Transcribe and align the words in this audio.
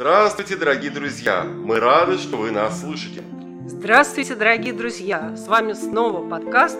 Здравствуйте, 0.00 0.54
дорогие 0.54 0.92
друзья! 0.92 1.42
Мы 1.42 1.80
рады, 1.80 2.18
что 2.18 2.36
вы 2.36 2.52
нас 2.52 2.82
слышите. 2.82 3.24
Здравствуйте, 3.66 4.36
дорогие 4.36 4.72
друзья! 4.72 5.34
С 5.36 5.48
вами 5.48 5.72
снова 5.72 6.24
подкаст 6.24 6.78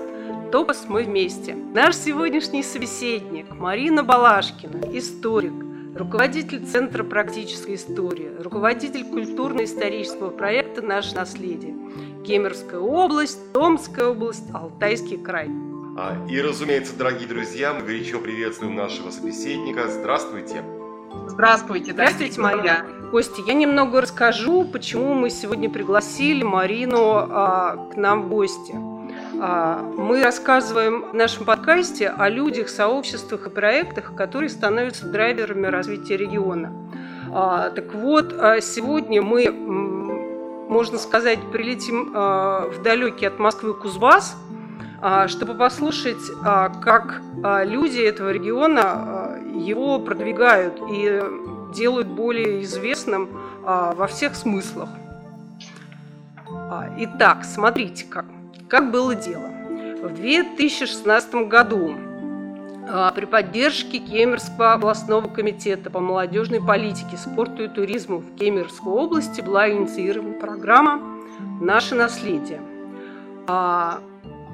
«Топос 0.53 0.85
мы 0.87 1.03
вместе». 1.03 1.57
Наш 1.57 1.97
сегодняшний 1.97 2.63
собеседник 2.63 3.51
Марина 3.51 4.05
Балашкина, 4.05 4.97
историк, 4.97 5.53
руководитель 5.97 6.65
Центра 6.65 7.03
практической 7.03 7.75
истории, 7.75 8.31
руководитель 8.39 9.03
культурно-исторического 9.03 10.31
проекта 10.31 10.81
«Наше 10.81 11.17
наследие», 11.17 11.75
Кемеровская 12.25 12.79
область, 12.79 13.53
Томская 13.53 14.07
область, 14.11 14.45
Алтайский 14.55 15.19
край. 15.19 15.49
А, 15.99 16.25
и, 16.31 16.41
разумеется, 16.41 16.97
дорогие 16.97 17.27
друзья, 17.27 17.75
мы 17.75 17.81
горячо 17.81 18.21
приветствуем 18.21 18.77
нашего 18.77 19.11
собеседника. 19.11 19.89
Здравствуйте! 19.91 20.63
Здравствуйте, 21.27 21.93
Здравствуйте, 21.93 22.41
Мария. 22.41 22.87
Костя, 23.11 23.41
я 23.47 23.55
немного 23.55 24.03
расскажу, 24.03 24.65
почему 24.65 25.15
мы 25.15 25.31
сегодня 25.31 25.71
пригласили 25.71 26.43
Марину 26.43 27.15
а, 27.15 27.89
к 27.91 27.97
нам 27.97 28.25
в 28.25 28.29
гости. 28.29 28.75
А, 29.41 29.81
мы 29.97 30.23
рассказываем 30.23 31.07
в 31.13 31.15
нашем 31.15 31.47
подкасте 31.47 32.09
о 32.09 32.29
людях, 32.29 32.69
сообществах 32.69 33.47
и 33.47 33.51
проектах, 33.51 34.15
которые 34.15 34.51
становятся 34.51 35.07
драйверами 35.07 35.69
развития 35.69 36.19
региона. 36.19 36.71
А, 37.33 37.71
так 37.71 37.95
вот, 37.95 38.35
а, 38.39 38.61
сегодня 38.61 39.23
мы, 39.23 39.51
можно 39.51 40.99
сказать, 40.99 41.39
прилетим 41.51 42.13
а, 42.15 42.69
в 42.69 42.83
далекий 42.83 43.25
от 43.25 43.39
Москвы 43.39 43.73
Кузбасс, 43.73 44.37
а, 45.01 45.29
чтобы 45.29 45.55
послушать, 45.55 46.19
а, 46.45 46.69
как 46.69 47.23
люди 47.65 48.01
этого 48.01 48.31
региона 48.33 49.41
его 49.55 49.99
продвигают 49.99 50.79
и 50.91 51.23
делают 51.75 52.09
более 52.09 52.63
известным 52.63 53.29
во 53.63 54.07
всех 54.07 54.35
смыслах. 54.35 54.89
Итак, 56.99 57.45
смотрите, 57.45 58.05
как, 58.09 58.25
как 58.69 58.91
было 58.91 59.15
дело. 59.15 59.49
В 60.03 60.15
2016 60.15 61.35
году 61.49 61.95
при 63.15 63.27
поддержке 63.27 63.99
Кемерского 63.99 64.73
областного 64.73 65.29
комитета 65.29 65.91
по 65.91 66.01
молодежной 66.01 66.61
политике, 66.65 67.17
спорту 67.17 67.65
и 67.65 67.69
туризму 67.69 68.19
в 68.19 68.35
Кемеровской 68.37 68.93
области 68.93 69.43
была 69.43 69.69
инициирована 69.71 70.35
программа 70.35 71.03
«Наше 71.61 71.95
наследие». 71.95 72.61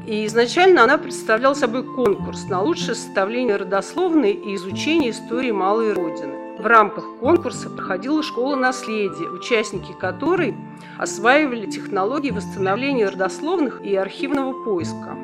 И 0.07 0.27
изначально 0.27 0.85
она 0.85 0.99
представляла 0.99 1.55
собой 1.55 1.85
конкурс 1.85 2.45
на 2.49 2.61
лучшее 2.61 2.95
составление 2.95 3.57
родословной 3.57 4.33
и 4.33 4.55
изучение 4.57 5.11
истории 5.13 5.51
Малой 5.51 5.93
Родины. 5.93 6.44
В 6.59 6.67
рамках 6.67 7.05
конкурса 7.19 7.69
проходила 7.69 8.23
школа 8.23 8.55
наследия, 8.55 9.29
участники 9.29 9.93
которой 9.93 10.55
осваивали 10.99 11.67
технологии 11.67 12.31
восстановления 12.31 13.09
родословных 13.09 13.83
и 13.83 13.97
архивного 13.97 14.65
поиска. 14.65 15.17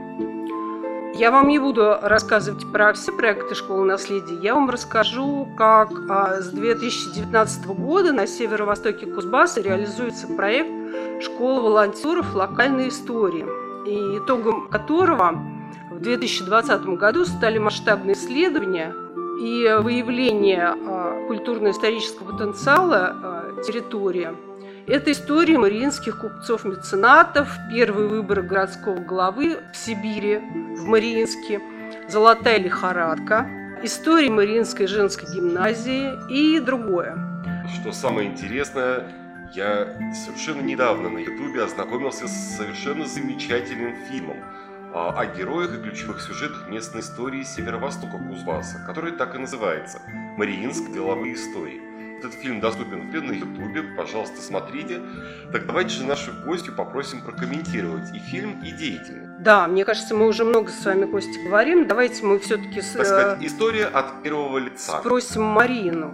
Я 1.14 1.30
вам 1.30 1.48
не 1.48 1.58
буду 1.58 1.98
рассказывать 2.02 2.70
про 2.72 2.92
все 2.94 3.12
проекты 3.12 3.54
школы 3.54 3.84
наследия, 3.84 4.36
я 4.42 4.54
вам 4.54 4.70
расскажу, 4.70 5.46
как 5.56 5.92
а, 6.08 6.40
с 6.40 6.48
2019 6.48 7.66
года 7.66 8.12
на 8.12 8.26
северо-востоке 8.26 9.06
Кузбасса 9.06 9.60
реализуется 9.60 10.26
проект 10.28 10.70
«Школа 11.20 11.60
волонтеров 11.60 12.34
локальной 12.34 12.88
истории», 12.88 13.44
и 13.86 14.18
итогом 14.18 14.68
которого 14.68 15.42
в 15.90 16.00
2020 16.00 16.84
году 16.96 17.24
стали 17.24 17.58
масштабные 17.58 18.14
исследования 18.14 18.94
и 19.41 19.74
выявление 19.80 20.66
а, 20.66 21.27
культурно-исторического 21.27 22.33
потенциала 22.33 23.16
а, 23.22 23.62
территории. 23.62 24.28
Это 24.86 25.12
история 25.12 25.56
мариинских 25.56 26.19
купцов-меценатов, 26.19 27.48
первый 27.70 28.06
выбор 28.09 28.42
городского 28.42 28.98
главы 28.98 29.59
в 29.72 29.76
Сибири, 29.76 30.38
в 30.76 30.84
Мариинске, 30.87 31.60
золотая 32.09 32.59
лихорадка, 32.59 33.48
история 33.82 34.31
Мариинской 34.31 34.87
женской 34.87 35.28
гимназии 35.34 36.12
и 36.28 36.60
другое. 36.60 37.16
Что 37.81 37.93
самое 37.93 38.28
интересное, 38.28 39.10
я 39.54 39.88
совершенно 40.12 40.60
недавно 40.60 41.09
на 41.09 41.19
Ютубе 41.19 41.62
ознакомился 41.62 42.28
с 42.28 42.56
совершенно 42.56 43.06
замечательным 43.06 43.94
фильмом 44.09 44.37
о 44.92 45.26
героях 45.26 45.74
и 45.74 45.82
ключевых 45.82 46.20
сюжетах 46.20 46.68
местной 46.68 47.00
истории 47.00 47.42
северо-востока 47.42 48.18
Кузбасса, 48.18 48.82
который 48.86 49.12
так 49.12 49.34
и 49.34 49.38
называется 49.38 50.00
«Мариинск. 50.36 50.90
Деловые 50.92 51.34
истории». 51.34 51.80
Этот 52.18 52.34
фильм 52.34 52.60
доступен 52.60 53.10
на 53.10 53.32
Ютубе, 53.32 53.82
пожалуйста, 53.96 54.42
смотрите. 54.42 55.00
Так 55.52 55.64
давайте 55.66 55.94
же 55.94 56.04
нашу 56.04 56.32
гостью 56.44 56.74
попросим 56.74 57.22
прокомментировать 57.22 58.14
и 58.14 58.18
фильм, 58.18 58.62
и 58.62 58.72
деятельность. 58.72 59.42
Да, 59.42 59.66
мне 59.66 59.86
кажется, 59.86 60.14
мы 60.14 60.26
уже 60.26 60.44
много 60.44 60.70
с 60.70 60.84
вами, 60.84 61.06
Костя, 61.06 61.40
говорим. 61.42 61.88
Давайте 61.88 62.22
мы 62.26 62.38
все-таки... 62.38 62.82
Так 62.82 63.06
сказать, 63.06 63.38
э, 63.40 63.46
история 63.46 63.86
от 63.86 64.22
первого 64.22 64.58
лица. 64.58 64.98
Спросим 65.00 65.44
Марину. 65.44 66.10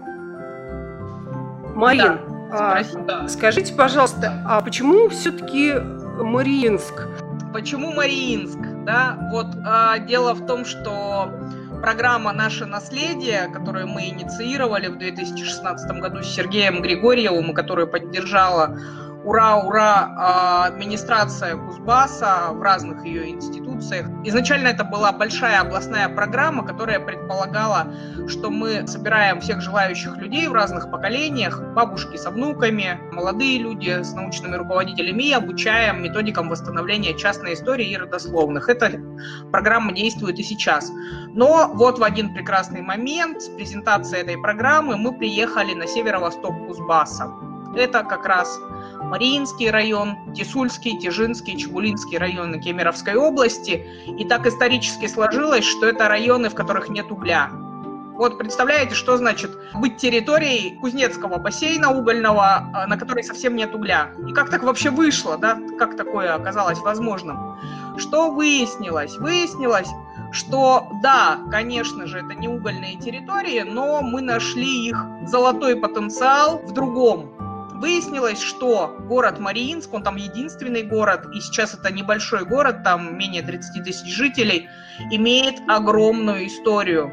Марин, 1.74 2.20
да. 2.50 2.78
А, 2.78 3.28
скажите, 3.28 3.74
пожалуйста, 3.74 4.44
а 4.46 4.60
почему 4.60 5.08
все-таки 5.08 5.74
Мариинск? 5.74 7.08
Почему 7.56 7.90
Мариинск? 7.90 8.58
Да, 8.84 9.16
вот 9.32 9.46
а, 9.64 9.98
дело 9.98 10.34
в 10.34 10.44
том, 10.44 10.66
что 10.66 11.32
программа 11.80 12.34
«Наше 12.34 12.66
наследие», 12.66 13.48
которую 13.50 13.88
мы 13.88 14.10
инициировали 14.10 14.88
в 14.88 14.98
2016 14.98 15.90
году 16.02 16.22
с 16.22 16.26
Сергеем 16.26 16.82
Григорьевым, 16.82 17.52
и 17.52 17.54
которую 17.54 17.88
поддержала 17.88 18.78
ура, 19.26 19.56
ура, 19.56 20.14
а, 20.16 20.66
администрация 20.66 21.56
Кузбасса 21.56 22.50
в 22.52 22.62
разных 22.62 23.04
ее 23.04 23.30
институциях. 23.30 24.06
Изначально 24.24 24.68
это 24.68 24.84
была 24.84 25.10
большая 25.10 25.60
областная 25.60 26.08
программа, 26.08 26.64
которая 26.64 27.00
предполагала, 27.00 27.92
что 28.28 28.50
мы 28.50 28.86
собираем 28.86 29.40
всех 29.40 29.60
желающих 29.60 30.16
людей 30.16 30.46
в 30.46 30.52
разных 30.52 30.92
поколениях, 30.92 31.60
бабушки 31.74 32.16
с 32.16 32.30
внуками, 32.30 33.00
молодые 33.10 33.58
люди 33.58 34.00
с 34.02 34.12
научными 34.12 34.54
руководителями 34.54 35.24
и 35.24 35.32
обучаем 35.32 36.04
методикам 36.04 36.48
восстановления 36.48 37.14
частной 37.14 37.54
истории 37.54 37.90
и 37.90 37.96
родословных. 37.96 38.68
Эта 38.68 38.92
программа 39.50 39.92
действует 39.92 40.38
и 40.38 40.44
сейчас. 40.44 40.92
Но 41.34 41.72
вот 41.74 41.98
в 41.98 42.04
один 42.04 42.32
прекрасный 42.32 42.80
момент 42.80 43.42
с 43.42 43.48
презентацией 43.48 44.22
этой 44.22 44.38
программы 44.38 44.96
мы 44.96 45.12
приехали 45.12 45.74
на 45.74 45.88
северо-восток 45.88 46.68
Кузбасса. 46.68 47.45
Это 47.76 48.02
как 48.04 48.24
раз 48.24 48.58
Мариинский 49.02 49.70
район, 49.70 50.32
Тисульский, 50.34 50.98
Тижинский, 50.98 51.58
Чебулинский 51.58 52.16
районы 52.16 52.58
Кемеровской 52.58 53.14
области. 53.14 53.86
И 54.06 54.24
так 54.24 54.46
исторически 54.46 55.06
сложилось, 55.06 55.64
что 55.64 55.86
это 55.86 56.08
районы, 56.08 56.48
в 56.48 56.54
которых 56.54 56.88
нет 56.88 57.12
угля. 57.12 57.50
Вот 58.16 58.38
представляете, 58.38 58.94
что 58.94 59.18
значит 59.18 59.50
быть 59.74 59.98
территорией 59.98 60.78
Кузнецкого 60.78 61.36
бассейна 61.36 61.90
угольного, 61.90 62.70
а, 62.72 62.86
на 62.86 62.96
которой 62.96 63.22
совсем 63.22 63.54
нет 63.54 63.74
угля? 63.74 64.12
И 64.26 64.32
как 64.32 64.48
так 64.48 64.62
вообще 64.62 64.88
вышло, 64.88 65.36
да? 65.36 65.58
Как 65.78 65.98
такое 65.98 66.34
оказалось 66.34 66.78
возможным? 66.78 67.58
Что 67.98 68.30
выяснилось? 68.30 69.18
Выяснилось, 69.18 69.88
что 70.32 70.88
да, 71.02 71.40
конечно 71.50 72.06
же, 72.06 72.20
это 72.20 72.32
не 72.34 72.48
угольные 72.48 72.96
территории, 72.96 73.60
но 73.60 74.00
мы 74.00 74.22
нашли 74.22 74.88
их 74.88 74.96
золотой 75.26 75.76
потенциал 75.76 76.62
в 76.64 76.72
другом. 76.72 77.35
Выяснилось, 77.76 78.40
что 78.40 78.96
город 79.00 79.38
Мариинск, 79.38 79.92
он 79.92 80.02
там 80.02 80.16
единственный 80.16 80.82
город, 80.82 81.26
и 81.34 81.40
сейчас 81.40 81.74
это 81.74 81.92
небольшой 81.92 82.46
город, 82.46 82.82
там 82.82 83.18
менее 83.18 83.42
30 83.42 83.84
тысяч 83.84 84.14
жителей, 84.14 84.68
имеет 85.10 85.56
огромную 85.68 86.46
историю. 86.46 87.12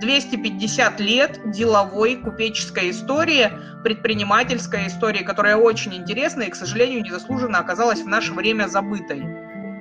250 0.00 1.00
лет 1.00 1.40
деловой 1.46 2.16
купеческой 2.16 2.90
истории, 2.90 3.52
предпринимательской 3.84 4.88
истории, 4.88 5.22
которая 5.22 5.56
очень 5.56 5.94
интересна 5.94 6.42
и, 6.42 6.50
к 6.50 6.56
сожалению, 6.56 7.04
незаслуженно 7.04 7.58
оказалась 7.58 8.02
в 8.02 8.08
наше 8.08 8.32
время 8.32 8.66
забытой. 8.66 9.24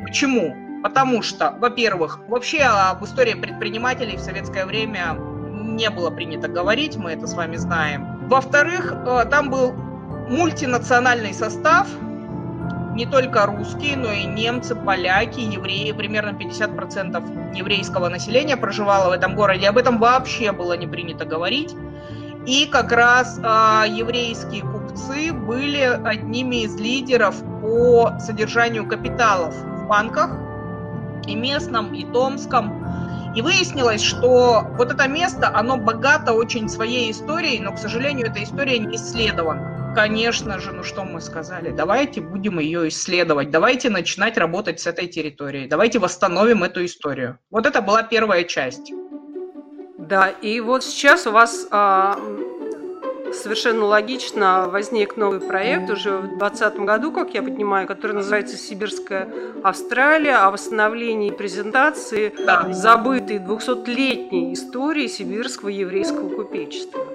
Почему? 0.04 0.56
Потому 0.84 1.24
что, 1.24 1.56
во-первых, 1.60 2.20
вообще 2.28 2.60
об 2.60 3.04
истории 3.04 3.34
предпринимателей 3.34 4.18
в 4.18 4.22
советское 4.22 4.68
время 4.68 5.16
не 5.18 5.90
было 5.90 6.12
принято 6.12 6.48
говорить, 6.48 6.98
мы 6.98 7.12
это 7.12 7.26
с 7.26 7.34
вами 7.34 7.56
знаем. 7.56 8.28
Во-вторых, 8.28 8.94
э, 8.94 9.26
там 9.30 9.50
был 9.50 9.74
мультинациональный 10.30 11.34
состав, 11.34 11.88
не 12.96 13.06
только 13.06 13.46
русские, 13.46 13.98
но 13.98 14.12
и 14.12 14.26
немцы, 14.26 14.76
поляки, 14.76 15.40
евреи. 15.40 15.92
Примерно 15.92 16.38
50% 16.38 17.56
еврейского 17.56 18.10
населения 18.10 18.56
проживало 18.56 19.10
в 19.10 19.14
этом 19.14 19.36
городе. 19.36 19.68
Об 19.68 19.78
этом 19.78 19.98
вообще 19.98 20.52
было 20.52 20.74
не 20.74 20.88
принято 20.88 21.26
говорить. 21.26 21.76
И 22.46 22.68
как 22.68 22.92
раз 22.92 23.40
э, 23.40 23.42
еврейские 23.90 24.62
купцы 24.62 25.32
были 25.34 26.00
одними 26.04 26.64
из 26.64 26.76
лидеров 26.76 27.36
по 27.62 28.20
содержанию 28.20 28.86
капиталов 28.86 29.56
в 29.56 29.88
банках, 29.88 30.38
и 31.28 31.36
местном, 31.36 31.94
и 31.94 32.04
томском. 32.06 32.84
И 33.36 33.42
выяснилось, 33.42 34.04
что 34.04 34.68
вот 34.78 34.92
это 34.92 35.08
место, 35.08 35.52
оно 35.54 35.78
богато 35.78 36.34
очень 36.34 36.70
своей 36.70 37.12
историей, 37.12 37.60
но, 37.62 37.72
к 37.72 37.80
сожалению, 37.80 38.28
эта 38.28 38.44
история 38.44 38.78
не 38.78 38.96
исследована. 38.96 39.83
Конечно 39.96 40.60
же, 40.60 40.72
ну 40.72 40.84
что 40.84 41.04
мы 41.04 41.22
сказали, 41.22 41.70
давайте 41.70 42.20
будем 42.22 42.60
ее 42.60 42.88
исследовать, 42.88 43.52
давайте 43.52 43.90
начинать 43.90 44.38
работать 44.38 44.80
с 44.80 44.88
этой 44.88 45.08
территорией, 45.08 45.68
давайте 45.68 46.00
восстановим 46.00 46.64
эту 46.64 46.84
историю. 46.84 47.38
Вот 47.52 47.66
это 47.66 47.82
была 47.82 48.02
первая 48.04 48.44
часть. 48.44 48.92
Да, 49.98 50.30
и 50.30 50.60
вот 50.60 50.84
сейчас 50.84 51.28
у 51.28 51.32
вас 51.32 51.68
а, 51.72 52.20
совершенно 53.34 53.86
логично 53.86 54.68
возник 54.68 55.16
новый 55.16 55.40
проект 55.40 55.90
уже 55.90 56.18
в 56.18 56.38
2020 56.38 56.76
году, 56.80 57.12
как 57.12 57.34
я 57.34 57.44
понимаю, 57.44 57.88
который 57.88 58.14
называется 58.14 58.58
«Сибирская 58.58 59.30
Австралия» 59.64 60.38
о 60.38 60.52
восстановлении 60.52 61.32
презентации 61.32 62.34
да. 62.46 62.72
забытой 62.74 63.38
200-летней 63.38 64.54
истории 64.54 65.08
сибирского 65.08 65.70
еврейского 65.70 66.30
купечества. 66.30 67.06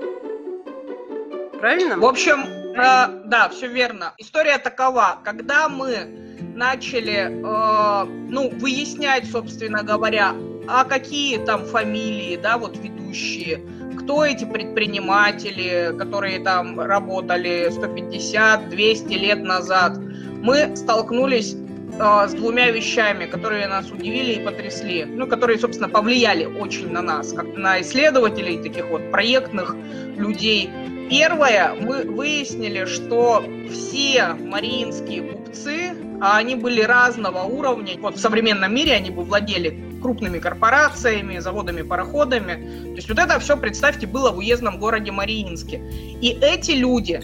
Правильно? 1.60 1.98
В 1.98 2.04
общем, 2.04 2.57
э, 2.78 3.22
да, 3.24 3.48
все 3.48 3.68
верно. 3.68 4.14
История 4.18 4.58
такова. 4.58 5.18
Когда 5.24 5.68
мы 5.68 6.28
начали, 6.54 7.30
э, 7.30 8.04
ну, 8.28 8.50
выяснять, 8.58 9.30
собственно 9.30 9.82
говоря, 9.82 10.34
а 10.68 10.84
какие 10.84 11.38
там 11.38 11.64
фамилии, 11.64 12.36
да, 12.36 12.58
вот 12.58 12.76
ведущие, 12.76 13.62
кто 13.98 14.24
эти 14.24 14.44
предприниматели, 14.44 15.94
которые 15.98 16.40
там 16.40 16.80
работали 16.80 17.68
150, 17.70 18.68
200 18.68 19.12
лет 19.14 19.42
назад, 19.42 19.98
мы 20.42 20.76
столкнулись 20.76 21.54
э, 21.54 22.28
с 22.28 22.32
двумя 22.34 22.70
вещами, 22.70 23.26
которые 23.26 23.66
нас 23.68 23.90
удивили 23.90 24.34
и 24.34 24.44
потрясли, 24.44 25.04
ну, 25.04 25.26
которые, 25.26 25.58
собственно, 25.58 25.88
повлияли 25.88 26.44
очень 26.44 26.90
на 26.90 27.02
нас, 27.02 27.32
как 27.32 27.56
на 27.56 27.80
исследователей, 27.80 28.62
таких 28.62 28.86
вот 28.88 29.10
проектных 29.10 29.74
людей. 30.16 30.70
Первое, 31.08 31.74
мы 31.74 32.02
выяснили, 32.02 32.84
что 32.84 33.42
все 33.70 34.34
мариинские 34.34 35.22
купцы, 35.22 35.94
а 36.20 36.36
они 36.36 36.54
были 36.54 36.82
разного 36.82 37.44
уровня, 37.44 37.94
вот 37.98 38.16
в 38.16 38.20
современном 38.20 38.74
мире 38.74 38.94
они 38.94 39.10
бы 39.10 39.22
владели 39.22 39.80
крупными 40.02 40.38
корпорациями, 40.38 41.38
заводами, 41.38 41.82
пароходами. 41.82 42.84
То 42.90 42.96
есть 42.96 43.08
вот 43.08 43.18
это 43.18 43.38
все, 43.40 43.56
представьте, 43.56 44.06
было 44.06 44.30
в 44.30 44.38
уездном 44.38 44.78
городе 44.78 45.10
Мариинске. 45.10 45.80
И 46.20 46.38
эти 46.42 46.72
люди, 46.72 47.20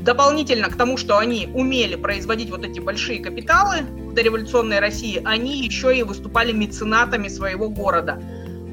дополнительно 0.00 0.68
к 0.70 0.76
тому, 0.76 0.96
что 0.96 1.18
они 1.18 1.48
умели 1.52 1.96
производить 1.96 2.50
вот 2.50 2.64
эти 2.64 2.80
большие 2.80 3.20
капиталы 3.20 3.82
в 3.82 4.14
дореволюционной 4.14 4.80
России, 4.80 5.20
они 5.24 5.58
еще 5.58 5.96
и 5.96 6.02
выступали 6.02 6.52
меценатами 6.52 7.28
своего 7.28 7.68
города. 7.68 8.20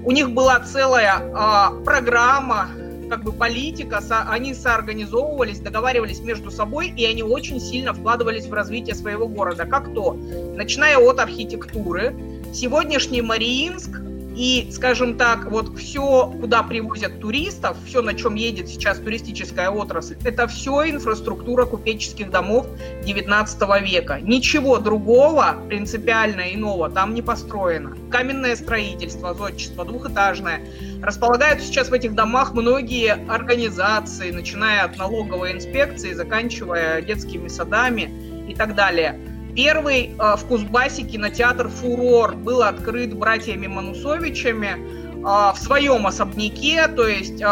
У 0.04 0.12
них 0.12 0.32
была 0.32 0.60
целая 0.62 1.20
э, 1.20 1.84
программа 1.84 2.70
как 3.12 3.26
бы 3.26 3.34
политика, 3.34 4.00
со, 4.00 4.22
они 4.30 4.54
соорганизовывались, 4.54 5.60
договаривались 5.60 6.22
между 6.22 6.50
собой, 6.50 6.94
и 6.96 7.06
они 7.06 7.24
очень 7.24 7.60
сильно 7.60 7.94
вкладывались 7.94 8.46
в 8.46 8.54
развитие 8.54 8.96
своего 8.96 9.28
города. 9.28 9.66
Как 9.66 9.94
то? 9.94 10.14
Начиная 10.14 10.98
от 10.98 11.20
архитектуры, 11.20 12.16
сегодняшний 12.54 13.22
Мариинск 13.22 14.00
и, 14.36 14.70
скажем 14.72 15.18
так, 15.18 15.52
вот 15.52 15.78
все, 15.78 16.34
куда 16.40 16.64
привозят 16.64 17.20
туристов, 17.20 17.78
все, 17.86 18.02
на 18.02 18.14
чем 18.14 18.36
едет 18.36 18.70
сейчас 18.70 19.00
туристическая 19.00 19.70
отрасль, 19.70 20.16
это 20.24 20.48
все 20.48 20.90
инфраструктура 20.90 21.66
купеческих 21.66 22.30
домов 22.30 22.66
19 23.04 23.82
века. 23.82 24.20
Ничего 24.22 24.78
другого 24.78 25.56
принципиально 25.68 26.54
иного 26.54 26.90
там 26.90 27.14
не 27.14 27.22
построено. 27.22 27.96
Каменное 28.10 28.56
строительство, 28.56 29.34
зодчество, 29.34 29.84
двухэтажное. 29.84 30.62
Располагают 31.02 31.62
сейчас 31.62 31.90
в 31.90 31.94
этих 31.94 32.16
домах 32.16 32.54
многие 32.54 33.14
организации, 33.28 34.32
начиная 34.32 34.84
от 34.84 34.98
налоговой 34.98 35.54
инспекции, 35.54 36.14
заканчивая 36.14 37.02
детскими 37.02 37.48
садами 37.48 38.48
и 38.48 38.56
так 38.56 38.76
далее. 38.76 39.20
Первый 39.56 40.12
э, 40.18 40.36
в 40.38 40.46
Кузбассе 40.46 41.04
кинотеатр 41.04 41.68
«Фурор» 41.68 42.36
был 42.36 42.64
открыт 42.64 43.14
братьями 43.14 43.68
Манусовичами 43.68 44.78
э, 44.78 45.22
в 45.22 45.56
своем 45.58 46.08
особняке, 46.08 46.88
то 46.88 47.06
есть 47.06 47.42
э, 47.42 47.46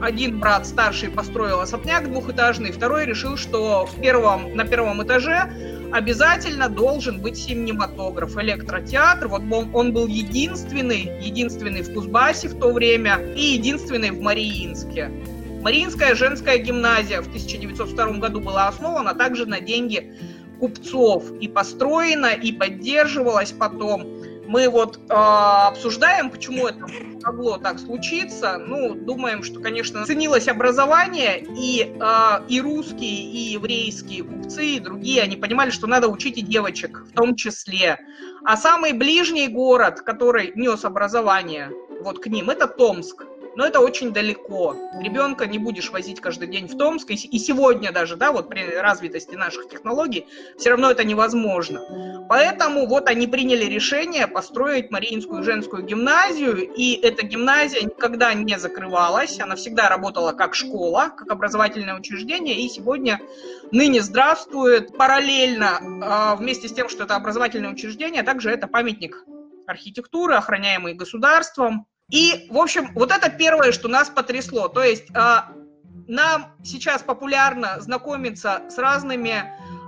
один 0.00 0.38
брат 0.38 0.66
старший 0.66 1.10
построил 1.10 1.60
особняк 1.60 2.08
двухэтажный, 2.08 2.70
второй 2.70 3.04
решил, 3.04 3.36
что 3.36 3.86
в 3.86 4.00
первом, 4.00 4.54
на 4.54 4.64
первом 4.64 5.02
этаже 5.02 5.50
обязательно 5.92 6.68
должен 6.68 7.20
быть 7.20 7.36
синематограф, 7.36 8.36
электротеатр. 8.36 9.26
Вот 9.26 9.42
он, 9.50 9.74
он 9.74 9.92
был 9.92 10.06
единственный, 10.06 11.10
единственный 11.20 11.82
в 11.82 11.92
Кузбассе 11.92 12.48
в 12.48 12.60
то 12.60 12.72
время 12.72 13.16
и 13.34 13.54
единственный 13.54 14.12
в 14.12 14.20
Мариинске. 14.20 15.10
Мариинская 15.62 16.14
женская 16.14 16.58
гимназия 16.58 17.20
в 17.20 17.26
1902 17.26 18.12
году 18.18 18.40
была 18.40 18.68
основана 18.68 19.14
также 19.14 19.46
на 19.46 19.60
деньги 19.60 20.14
купцов 20.60 21.32
и 21.40 21.48
построена, 21.48 22.34
и 22.34 22.52
поддерживалась 22.52 23.52
потом. 23.52 24.06
Мы 24.46 24.68
вот 24.68 24.96
э, 24.96 25.12
обсуждаем, 25.12 26.28
почему 26.30 26.66
это 26.66 26.86
могло 27.22 27.56
так 27.56 27.78
случиться. 27.78 28.58
Ну, 28.58 28.94
думаем, 28.94 29.42
что, 29.42 29.60
конечно, 29.60 30.04
ценилось 30.04 30.48
образование, 30.48 31.44
и, 31.56 31.82
э, 31.82 32.46
и 32.48 32.60
русские, 32.60 33.30
и 33.30 33.52
еврейские 33.52 34.24
купцы, 34.24 34.76
и 34.76 34.80
другие, 34.80 35.22
они 35.22 35.36
понимали, 35.36 35.70
что 35.70 35.86
надо 35.86 36.08
учить 36.08 36.36
и 36.38 36.42
девочек 36.42 37.04
в 37.08 37.12
том 37.12 37.36
числе. 37.36 37.98
А 38.44 38.56
самый 38.56 38.92
ближний 38.92 39.48
город, 39.48 40.00
который 40.00 40.52
нес 40.56 40.84
образование 40.84 41.70
вот 42.02 42.18
к 42.18 42.26
ним, 42.26 42.50
это 42.50 42.66
Томск 42.66 43.24
но 43.56 43.66
это 43.66 43.80
очень 43.80 44.12
далеко. 44.12 44.76
Ребенка 45.00 45.46
не 45.46 45.58
будешь 45.58 45.90
возить 45.90 46.20
каждый 46.20 46.48
день 46.48 46.66
в 46.66 46.76
Томск, 46.76 47.10
и 47.10 47.38
сегодня 47.38 47.92
даже, 47.92 48.16
да, 48.16 48.32
вот 48.32 48.48
при 48.48 48.64
развитости 48.76 49.34
наших 49.34 49.68
технологий, 49.68 50.26
все 50.58 50.70
равно 50.70 50.90
это 50.90 51.04
невозможно. 51.04 52.26
Поэтому 52.28 52.86
вот 52.86 53.08
они 53.08 53.26
приняли 53.26 53.64
решение 53.64 54.26
построить 54.26 54.90
Мариинскую 54.90 55.42
женскую 55.42 55.82
гимназию, 55.84 56.72
и 56.72 56.94
эта 56.94 57.26
гимназия 57.26 57.82
никогда 57.82 58.32
не 58.34 58.58
закрывалась, 58.58 59.40
она 59.40 59.56
всегда 59.56 59.88
работала 59.88 60.32
как 60.32 60.54
школа, 60.54 61.12
как 61.16 61.30
образовательное 61.30 61.98
учреждение, 61.98 62.60
и 62.60 62.68
сегодня 62.68 63.20
ныне 63.72 64.02
здравствует 64.02 64.96
параллельно, 64.96 65.80
а, 66.02 66.36
вместе 66.36 66.68
с 66.68 66.72
тем, 66.72 66.88
что 66.88 67.04
это 67.04 67.16
образовательное 67.16 67.70
учреждение, 67.70 68.22
также 68.22 68.50
это 68.50 68.66
памятник 68.66 69.24
архитектуры, 69.66 70.34
охраняемый 70.34 70.94
государством, 70.94 71.86
и, 72.10 72.46
в 72.50 72.58
общем, 72.58 72.90
вот 72.94 73.12
это 73.12 73.30
первое, 73.30 73.72
что 73.72 73.88
нас 73.88 74.10
потрясло. 74.10 74.68
То 74.68 74.82
есть 74.82 75.04
э, 75.14 75.36
нам 76.08 76.46
сейчас 76.64 77.02
популярно 77.02 77.80
знакомиться 77.80 78.62
с 78.68 78.78
разными 78.78 79.44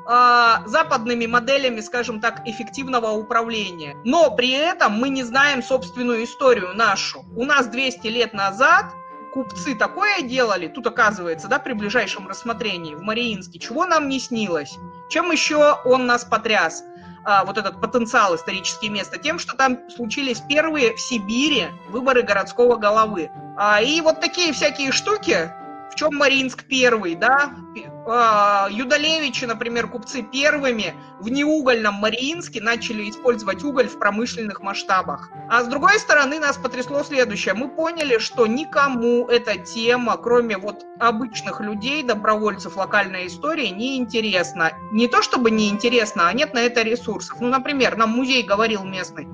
э, 0.08 0.54
западными 0.66 1.26
моделями, 1.26 1.80
скажем 1.80 2.20
так, 2.20 2.46
эффективного 2.46 3.10
управления. 3.10 3.96
Но 4.04 4.34
при 4.34 4.50
этом 4.52 4.92
мы 4.92 5.08
не 5.08 5.24
знаем 5.24 5.62
собственную 5.62 6.24
историю 6.24 6.74
нашу. 6.74 7.24
У 7.36 7.44
нас 7.44 7.66
200 7.66 8.06
лет 8.06 8.34
назад 8.34 8.86
купцы 9.32 9.74
такое 9.74 10.22
делали, 10.22 10.68
тут 10.68 10.86
оказывается, 10.86 11.48
да, 11.48 11.58
при 11.58 11.72
ближайшем 11.72 12.28
рассмотрении 12.28 12.94
в 12.94 13.00
Мариинске, 13.00 13.58
чего 13.58 13.86
нам 13.86 14.08
не 14.08 14.20
снилось. 14.20 14.76
Чем 15.08 15.32
еще 15.32 15.78
он 15.84 16.06
нас 16.06 16.24
потряс? 16.24 16.84
А, 17.24 17.44
вот 17.44 17.58
этот 17.58 17.80
потенциал 17.80 18.34
исторические 18.34 18.90
места 18.90 19.18
тем, 19.18 19.38
что 19.38 19.56
там 19.56 19.78
случились 19.90 20.40
первые 20.40 20.94
в 20.94 21.00
Сибири 21.00 21.66
выборы 21.88 22.22
городского 22.22 22.76
головы. 22.76 23.30
А, 23.56 23.80
и 23.80 24.00
вот 24.00 24.20
такие 24.20 24.52
всякие 24.52 24.92
штуки, 24.92 25.52
в 25.92 25.94
чем 25.94 26.16
Маринск 26.16 26.64
первый, 26.64 27.14
да, 27.14 27.50
а, 28.06 28.68
Юдалевичи, 28.70 29.44
например, 29.44 29.88
купцы 29.88 30.22
первыми 30.22 30.94
в 31.20 31.28
неугольном 31.28 31.94
Мариинске 31.94 32.62
начали 32.62 33.08
использовать 33.08 33.62
уголь 33.62 33.88
в 33.88 33.98
промышленных 33.98 34.62
масштабах. 34.62 35.30
А 35.50 35.62
с 35.62 35.68
другой 35.68 35.98
стороны, 35.98 36.40
нас 36.40 36.56
потрясло 36.56 37.04
следующее. 37.04 37.54
Мы 37.54 37.68
поняли, 37.68 38.18
что 38.18 38.46
никому 38.46 39.28
эта 39.28 39.58
тема, 39.58 40.16
кроме 40.16 40.56
вот 40.56 40.84
обычных 40.98 41.60
людей, 41.60 42.02
добровольцев 42.02 42.76
локальной 42.76 43.26
истории, 43.26 43.68
не 43.68 43.98
интересна. 43.98 44.72
Не 44.92 45.08
то 45.08 45.22
чтобы 45.22 45.50
не 45.50 45.68
интересно, 45.68 46.26
а 46.26 46.32
нет 46.32 46.54
на 46.54 46.60
это 46.60 46.82
ресурсов. 46.82 47.40
Ну, 47.40 47.48
например, 47.48 47.96
нам 47.96 48.10
музей 48.10 48.42
говорил 48.42 48.82
местный, 48.84 49.28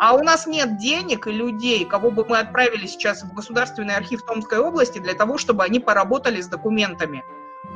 а 0.00 0.14
у 0.14 0.22
нас 0.22 0.46
нет 0.46 0.78
денег 0.78 1.26
и 1.26 1.30
людей, 1.30 1.84
кого 1.84 2.10
бы 2.10 2.24
мы 2.26 2.38
отправили 2.38 2.86
сейчас 2.86 3.22
в 3.22 3.34
Государственный 3.34 3.94
архив 3.94 4.22
Томской 4.22 4.58
области 4.58 4.98
для 4.98 5.12
того, 5.12 5.36
чтобы 5.36 5.62
они 5.62 5.78
поработали 5.78 6.40
с 6.40 6.48
документами. 6.48 7.22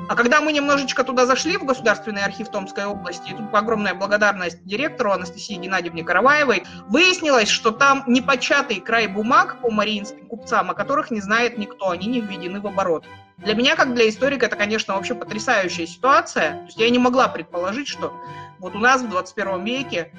А 0.08 0.16
когда 0.16 0.40
мы 0.40 0.52
немножечко 0.52 1.04
туда 1.04 1.26
зашли, 1.26 1.58
в 1.58 1.64
Государственный 1.64 2.24
архив 2.24 2.48
Томской 2.48 2.86
области, 2.86 3.30
и 3.30 3.34
тут 3.34 3.52
огромная 3.52 3.92
благодарность 3.92 4.64
директору 4.64 5.12
Анастасии 5.12 5.56
Геннадьевне 5.56 6.02
Караваевой, 6.02 6.64
выяснилось, 6.88 7.50
что 7.50 7.72
там 7.72 8.04
непочатый 8.06 8.80
край 8.80 9.06
бумаг 9.06 9.60
по 9.60 9.70
мариинским 9.70 10.26
купцам, 10.26 10.70
о 10.70 10.74
которых 10.74 11.10
не 11.10 11.20
знает 11.20 11.58
никто, 11.58 11.90
они 11.90 12.06
не 12.06 12.22
введены 12.22 12.58
в 12.58 12.66
оборот. 12.66 13.04
Для 13.36 13.52
меня, 13.54 13.76
как 13.76 13.92
для 13.94 14.08
историка, 14.08 14.46
это, 14.46 14.56
конечно, 14.56 14.94
вообще 14.94 15.14
потрясающая 15.14 15.86
ситуация. 15.86 16.52
То 16.52 16.64
есть 16.66 16.78
я 16.78 16.88
не 16.88 16.98
могла 16.98 17.28
предположить, 17.28 17.88
что 17.88 18.14
вот 18.60 18.74
у 18.74 18.78
нас 18.78 19.02
в 19.02 19.10
21 19.10 19.62
веке 19.64 20.10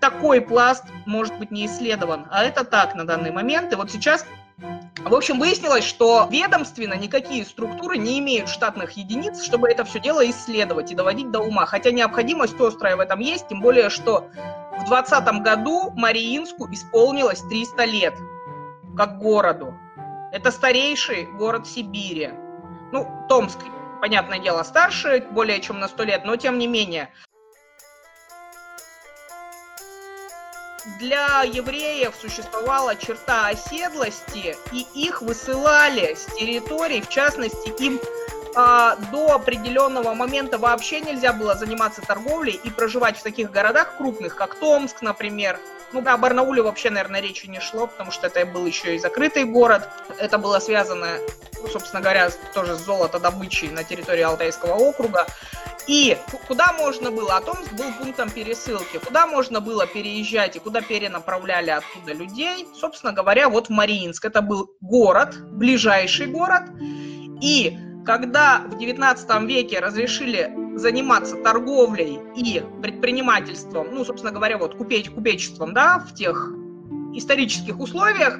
такой 0.00 0.40
пласт 0.40 0.84
может 1.06 1.38
быть 1.38 1.50
не 1.50 1.66
исследован. 1.66 2.26
А 2.30 2.44
это 2.44 2.64
так 2.64 2.94
на 2.94 3.04
данный 3.04 3.30
момент. 3.30 3.72
И 3.72 3.76
вот 3.76 3.90
сейчас 3.90 4.26
в 5.04 5.14
общем, 5.14 5.38
выяснилось, 5.38 5.84
что 5.84 6.28
ведомственно 6.30 6.94
никакие 6.94 7.44
структуры 7.44 7.98
не 7.98 8.18
имеют 8.20 8.48
штатных 8.48 8.92
единиц, 8.92 9.42
чтобы 9.42 9.68
это 9.68 9.84
все 9.84 10.00
дело 10.00 10.28
исследовать 10.30 10.92
и 10.92 10.94
доводить 10.94 11.30
до 11.30 11.40
ума. 11.40 11.66
Хотя 11.66 11.90
необходимость 11.90 12.58
острая 12.58 12.96
в 12.96 13.00
этом 13.00 13.18
есть, 13.18 13.48
тем 13.48 13.60
более, 13.60 13.90
что 13.90 14.30
в 14.72 14.88
2020 14.88 15.42
году 15.42 15.90
Мариинску 15.90 16.72
исполнилось 16.72 17.40
300 17.42 17.84
лет 17.84 18.14
как 18.96 19.18
городу. 19.18 19.74
Это 20.32 20.50
старейший 20.50 21.26
город 21.26 21.66
Сибири. 21.66 22.30
Ну, 22.92 23.06
Томск, 23.28 23.58
понятное 24.00 24.38
дело, 24.38 24.62
старше, 24.62 25.26
более 25.30 25.60
чем 25.60 25.80
на 25.80 25.88
100 25.88 26.04
лет, 26.04 26.24
но 26.24 26.36
тем 26.36 26.58
не 26.58 26.66
менее. 26.66 27.10
Для 30.98 31.42
евреев 31.42 32.14
существовала 32.20 32.96
черта 32.96 33.48
оседлости, 33.48 34.56
и 34.72 34.86
их 34.94 35.22
высылали 35.22 36.14
с 36.14 36.26
территорий, 36.36 37.00
в 37.00 37.08
частности, 37.08 37.72
им 37.82 38.00
а, 38.56 38.96
до 39.10 39.34
определенного 39.34 40.14
момента 40.14 40.58
вообще 40.58 41.00
нельзя 41.00 41.32
было 41.32 41.54
заниматься 41.54 42.00
торговлей 42.02 42.60
и 42.62 42.70
проживать 42.70 43.18
в 43.18 43.22
таких 43.22 43.50
городах 43.50 43.96
крупных, 43.96 44.36
как 44.36 44.54
Томск, 44.54 45.02
например. 45.02 45.58
Ну, 45.92 46.02
о 46.04 46.16
Барнауле 46.16 46.62
вообще, 46.62 46.90
наверное, 46.90 47.20
речи 47.20 47.46
не 47.46 47.60
шло, 47.60 47.86
потому 47.86 48.10
что 48.10 48.26
это 48.26 48.44
был 48.46 48.66
еще 48.66 48.96
и 48.96 48.98
закрытый 48.98 49.44
город. 49.44 49.88
Это 50.18 50.38
было 50.38 50.58
связано, 50.58 51.18
ну, 51.60 51.68
собственно 51.68 52.02
говоря, 52.02 52.30
тоже 52.52 52.76
с 52.76 52.80
золотодобычей 52.80 53.70
на 53.70 53.84
территории 53.84 54.22
Алтайского 54.22 54.74
округа. 54.74 55.26
И 55.86 56.16
куда 56.48 56.72
можно 56.72 57.10
было, 57.10 57.36
а 57.36 57.40
Томск 57.40 57.72
был 57.72 57.92
пунктом 57.98 58.30
пересылки, 58.30 58.98
куда 58.98 59.26
можно 59.26 59.60
было 59.60 59.86
переезжать 59.86 60.56
и 60.56 60.58
куда 60.58 60.80
перенаправляли 60.80 61.70
оттуда 61.70 62.14
людей, 62.14 62.66
собственно 62.74 63.12
говоря, 63.12 63.48
вот 63.48 63.66
в 63.66 63.70
Мариинск. 63.70 64.24
Это 64.24 64.40
был 64.40 64.70
город, 64.80 65.36
ближайший 65.52 66.26
город. 66.26 66.62
И 67.42 67.76
когда 68.06 68.62
в 68.66 68.78
19 68.78 69.42
веке 69.42 69.80
разрешили 69.80 70.52
заниматься 70.76 71.36
торговлей 71.36 72.18
и 72.34 72.62
предпринимательством, 72.82 73.88
ну, 73.92 74.04
собственно 74.04 74.32
говоря, 74.32 74.58
вот 74.58 74.76
купеч, 74.76 75.10
купечеством, 75.10 75.74
да, 75.74 75.98
в 75.98 76.14
тех 76.14 76.50
исторических 77.12 77.78
условиях, 77.78 78.38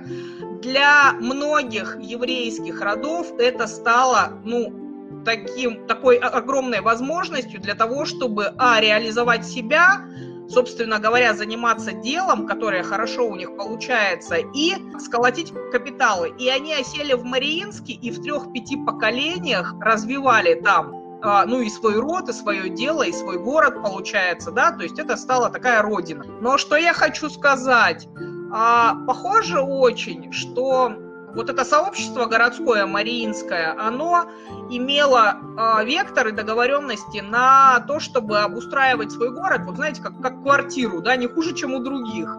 для 0.62 1.12
многих 1.12 1.98
еврейских 2.00 2.80
родов 2.80 3.32
это 3.38 3.66
стало, 3.66 4.40
ну, 4.44 4.83
таким, 5.24 5.86
такой 5.86 6.16
огромной 6.16 6.80
возможностью 6.80 7.60
для 7.60 7.74
того, 7.74 8.04
чтобы, 8.04 8.54
а, 8.58 8.80
реализовать 8.80 9.46
себя, 9.46 10.04
собственно 10.48 10.98
говоря, 10.98 11.34
заниматься 11.34 11.92
делом, 11.92 12.46
которое 12.46 12.82
хорошо 12.82 13.26
у 13.26 13.36
них 13.36 13.56
получается, 13.56 14.36
и 14.54 14.74
сколотить 14.98 15.52
капиталы. 15.72 16.32
И 16.38 16.48
они 16.48 16.74
осели 16.74 17.14
в 17.14 17.24
Мариинске 17.24 17.92
и 17.92 18.10
в 18.10 18.22
трех-пяти 18.22 18.76
поколениях 18.76 19.74
развивали 19.80 20.54
там 20.54 21.04
а, 21.26 21.46
ну 21.46 21.60
и 21.60 21.70
свой 21.70 21.98
род, 21.98 22.28
и 22.28 22.34
свое 22.34 22.68
дело, 22.68 23.02
и 23.02 23.12
свой 23.12 23.38
город 23.38 23.82
получается, 23.82 24.50
да, 24.50 24.72
то 24.72 24.82
есть 24.82 24.98
это 24.98 25.16
стала 25.16 25.48
такая 25.48 25.80
родина. 25.80 26.22
Но 26.42 26.58
что 26.58 26.76
я 26.76 26.92
хочу 26.92 27.30
сказать, 27.30 28.06
а, 28.52 28.94
похоже 29.06 29.58
очень, 29.60 30.30
что 30.32 30.92
вот 31.34 31.50
это 31.50 31.64
сообщество 31.64 32.26
городское, 32.26 32.86
Мариинское, 32.86 33.74
оно 33.78 34.26
имело 34.70 35.36
э, 35.58 35.84
векторы 35.84 36.32
договоренности 36.32 37.18
на 37.18 37.80
то, 37.80 38.00
чтобы 38.00 38.40
обустраивать 38.40 39.12
свой 39.12 39.32
город, 39.32 39.62
вот 39.66 39.76
знаете, 39.76 40.02
как, 40.02 40.20
как 40.20 40.42
квартиру, 40.42 41.00
да, 41.00 41.16
не 41.16 41.26
хуже, 41.26 41.54
чем 41.54 41.74
у 41.74 41.80
других. 41.80 42.36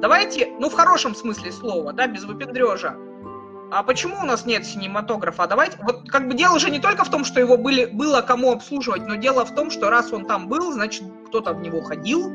Давайте, 0.00 0.52
ну 0.58 0.70
в 0.70 0.74
хорошем 0.74 1.14
смысле 1.14 1.52
слова, 1.52 1.92
да, 1.92 2.06
без 2.06 2.24
выпендрежа. 2.24 2.96
А 3.72 3.84
почему 3.84 4.18
у 4.20 4.24
нас 4.24 4.46
нет 4.46 4.66
синематографа? 4.66 5.46
Давайте, 5.46 5.78
вот 5.82 6.08
как 6.08 6.26
бы 6.26 6.34
дело 6.34 6.58
же 6.58 6.70
не 6.70 6.80
только 6.80 7.04
в 7.04 7.10
том, 7.10 7.24
что 7.24 7.38
его 7.38 7.56
были, 7.56 7.86
было 7.86 8.20
кому 8.20 8.50
обслуживать, 8.50 9.06
но 9.06 9.14
дело 9.14 9.44
в 9.44 9.54
том, 9.54 9.70
что 9.70 9.90
раз 9.90 10.12
он 10.12 10.24
там 10.24 10.48
был, 10.48 10.72
значит, 10.72 11.04
кто-то 11.28 11.52
в 11.52 11.60
него 11.60 11.80
ходил, 11.80 12.32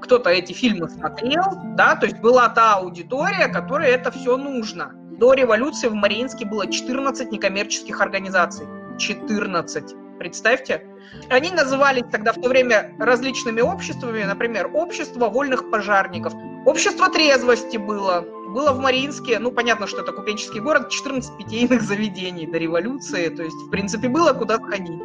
кто-то 0.00 0.30
эти 0.30 0.52
фильмы 0.52 0.88
смотрел, 0.88 1.44
да, 1.76 1.96
то 1.96 2.06
есть 2.06 2.18
была 2.18 2.48
та 2.48 2.76
аудитория, 2.76 3.48
которой 3.48 3.90
это 3.90 4.10
все 4.10 4.36
нужно. 4.36 4.92
До 5.18 5.32
революции 5.32 5.88
в 5.88 5.94
Мариинске 5.94 6.46
было 6.46 6.70
14 6.70 7.32
некоммерческих 7.32 8.00
организаций. 8.00 8.66
14. 8.98 9.94
Представьте. 10.18 10.84
Они 11.30 11.50
назывались 11.50 12.04
тогда 12.10 12.32
в 12.32 12.40
то 12.40 12.48
время 12.48 12.94
различными 12.98 13.60
обществами, 13.60 14.24
например, 14.24 14.70
Общество 14.74 15.28
вольных 15.28 15.70
пожарников, 15.70 16.34
Общество 16.66 17.08
трезвости 17.08 17.76
было, 17.76 18.24
было 18.48 18.72
в 18.72 18.80
Мариинске, 18.80 19.38
ну, 19.38 19.50
понятно, 19.50 19.86
что 19.86 20.02
это 20.02 20.12
купеческий 20.12 20.60
город, 20.60 20.90
14 20.90 21.36
питейных 21.38 21.82
заведений 21.82 22.46
до 22.46 22.58
революции, 22.58 23.28
то 23.28 23.42
есть, 23.42 23.56
в 23.56 23.70
принципе, 23.70 24.08
было 24.08 24.32
куда 24.32 24.56
сходить. 24.56 25.00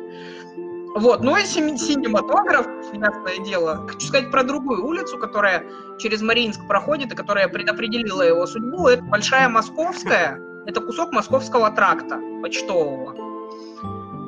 Вот, 0.96 1.24
ну 1.24 1.36
и 1.38 1.46
синематограф, 1.46 2.68
ясное 2.94 3.40
дело. 3.44 3.88
Хочу 3.88 4.08
сказать 4.08 4.30
про 4.30 4.44
другую 4.44 4.86
улицу, 4.86 5.18
которая 5.18 5.66
через 5.98 6.22
Мариинск 6.22 6.68
проходит 6.68 7.12
и 7.12 7.16
которая 7.16 7.48
предопределила 7.48 8.22
его 8.22 8.46
судьбу. 8.46 8.88
Это 8.88 9.04
Большая 9.04 9.50
Московская, 9.50 10.40
это 10.68 10.82
кусок 10.82 11.12
Московского 11.12 11.72
тракта 11.72 12.20
почтового, 12.44 13.16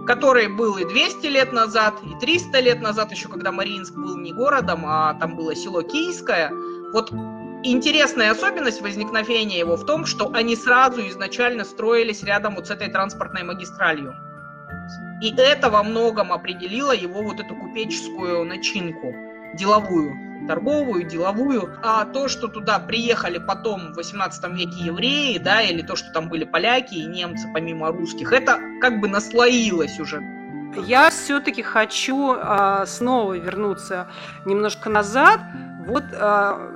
который 0.08 0.48
был 0.48 0.78
и 0.78 0.86
200 0.86 1.28
лет 1.28 1.54
назад, 1.54 1.94
и 2.04 2.20
300 2.20 2.60
лет 2.62 2.82
назад, 2.82 3.12
еще 3.12 3.30
когда 3.30 3.52
Мариинск 3.52 3.94
был 3.94 4.18
не 4.18 4.34
городом, 4.34 4.86
а 4.88 5.14
там 5.14 5.36
было 5.36 5.54
село 5.56 5.84
Киевское. 5.84 6.52
Вот 6.94 7.12
интересная 7.64 8.32
особенность 8.32 8.82
возникновения 8.82 9.60
его 9.60 9.76
в 9.76 9.86
том, 9.86 10.08
что 10.08 10.32
они 10.34 10.56
сразу 10.56 11.08
изначально 11.10 11.64
строились 11.64 12.24
рядом 12.24 12.56
вот 12.56 12.68
с 12.68 12.72
этой 12.72 12.90
транспортной 12.90 13.44
магистралью. 13.44 14.16
И 15.22 15.34
это 15.36 15.70
во 15.70 15.84
многом 15.84 16.32
определило 16.32 16.92
его 16.92 17.22
вот 17.22 17.40
эту 17.40 17.56
купеческую 17.56 18.46
начинку, 18.46 19.16
деловую, 19.54 20.48
торговую, 20.48 21.04
деловую. 21.04 21.78
А 21.84 22.06
то, 22.06 22.28
что 22.28 22.48
туда 22.48 22.80
приехали 22.80 23.38
потом 23.38 23.94
в 23.94 23.96
18 23.96 24.44
веке 24.54 24.86
евреи, 24.86 25.38
да, 25.38 25.62
или 25.62 25.82
то, 25.82 25.96
что 25.96 26.12
там 26.12 26.30
были 26.30 26.44
поляки 26.44 26.96
и 26.96 27.06
немцы 27.06 27.48
помимо 27.54 27.92
русских, 27.92 28.34
это 28.34 28.60
как 28.82 29.00
бы 29.00 29.08
наслоилось 29.08 30.00
уже 30.00 30.22
я 30.78 31.10
все-таки 31.10 31.62
хочу 31.62 32.36
а, 32.38 32.86
снова 32.86 33.38
вернуться 33.38 34.08
немножко 34.46 34.90
назад. 34.90 35.40
Вот 35.86 36.04
а, 36.14 36.75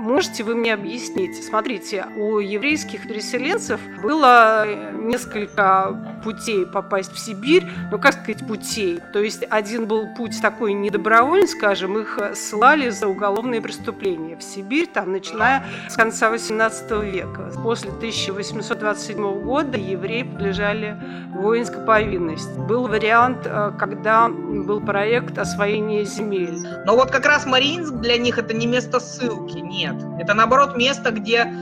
Можете 0.00 0.44
вы 0.44 0.54
мне 0.54 0.72
объяснить? 0.72 1.44
Смотрите, 1.44 2.06
у 2.16 2.38
еврейских 2.38 3.06
переселенцев 3.06 3.78
было 4.02 4.64
несколько 4.94 5.94
путей 6.24 6.64
попасть 6.64 7.12
в 7.12 7.18
Сибирь, 7.18 7.66
ну 7.92 7.98
как 7.98 8.14
сказать 8.14 8.46
путей. 8.46 9.00
То 9.12 9.18
есть 9.18 9.44
один 9.50 9.86
был 9.86 10.06
путь 10.16 10.40
такой 10.40 10.72
недобровольный, 10.72 11.46
скажем, 11.46 11.98
их 11.98 12.18
ссылали 12.34 12.88
за 12.88 13.08
уголовные 13.08 13.60
преступления 13.60 14.36
в 14.36 14.42
Сибирь, 14.42 14.86
там, 14.86 15.12
начиная 15.12 15.66
с 15.90 15.96
конца 15.96 16.30
18 16.30 16.90
века. 17.02 17.52
После 17.62 17.90
1827 17.90 19.42
года 19.42 19.76
евреи 19.76 20.22
подлежали 20.22 20.96
воинской 21.28 21.84
повинности. 21.84 22.58
Был 22.58 22.88
вариант, 22.88 23.40
э, 23.44 23.72
когда 23.78 24.30
был 24.30 24.80
проект 24.80 25.36
освоения 25.36 26.04
земель. 26.04 26.66
Но 26.86 26.96
вот 26.96 27.10
как 27.10 27.26
раз 27.26 27.44
Мариинск 27.44 27.92
для 27.96 28.16
них 28.16 28.38
это 28.38 28.54
не 28.54 28.66
место 28.66 28.98
ссылки, 28.98 29.58
нет 29.58 29.89
нет. 29.92 30.20
Это 30.20 30.34
наоборот 30.34 30.76
место, 30.76 31.10
где 31.10 31.52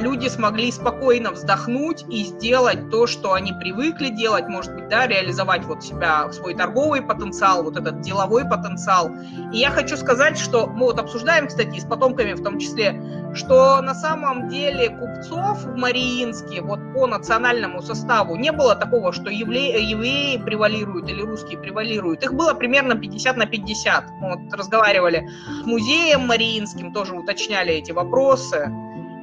люди 0.00 0.28
смогли 0.28 0.70
спокойно 0.70 1.30
вздохнуть 1.30 2.04
и 2.08 2.24
сделать 2.24 2.90
то, 2.90 3.06
что 3.06 3.32
они 3.32 3.52
привыкли 3.52 4.08
делать, 4.08 4.46
может 4.48 4.74
быть, 4.74 4.88
да, 4.88 5.06
реализовать 5.06 5.64
вот 5.64 5.82
себя, 5.82 6.30
свой 6.32 6.54
торговый 6.54 7.02
потенциал, 7.02 7.62
вот 7.62 7.76
этот 7.76 8.00
деловой 8.00 8.44
потенциал. 8.44 9.10
И 9.52 9.58
я 9.58 9.70
хочу 9.70 9.96
сказать, 9.96 10.38
что 10.38 10.66
мы 10.66 10.86
вот 10.86 10.98
обсуждаем, 10.98 11.46
кстати, 11.48 11.78
с 11.78 11.84
потомками 11.84 12.34
в 12.34 12.42
том 12.42 12.58
числе, 12.58 13.00
что 13.34 13.80
на 13.80 13.94
самом 13.94 14.48
деле 14.48 14.90
купцов 14.90 15.64
в 15.64 15.74
Мариинске 15.76 16.60
вот 16.60 16.80
по 16.92 17.06
национальному 17.06 17.80
составу 17.80 18.36
не 18.36 18.52
было 18.52 18.76
такого, 18.76 19.12
что 19.12 19.30
евреи 19.30 20.36
превалируют 20.36 21.08
или 21.08 21.22
русские 21.22 21.58
превалируют. 21.58 22.22
Их 22.22 22.34
было 22.34 22.52
примерно 22.52 22.94
50 22.94 23.36
на 23.38 23.46
50. 23.46 24.04
Мы 24.20 24.36
вот 24.36 24.52
разговаривали 24.52 25.26
с 25.62 25.64
музеем 25.64 26.26
Мариинским, 26.26 26.92
тоже 26.92 27.14
уточняли 27.14 27.72
эти 27.72 27.92
вопросы. 27.92 28.70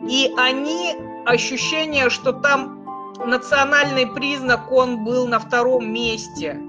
И 0.10 0.34
они, 0.38 0.96
ощущение, 1.26 2.10
что 2.10 2.34
там 2.34 2.84
национальный 3.24 4.08
признак, 4.08 4.72
он 4.72 5.04
был 5.04 5.28
на 5.28 5.38
втором 5.38 5.92
месте. 5.94 6.60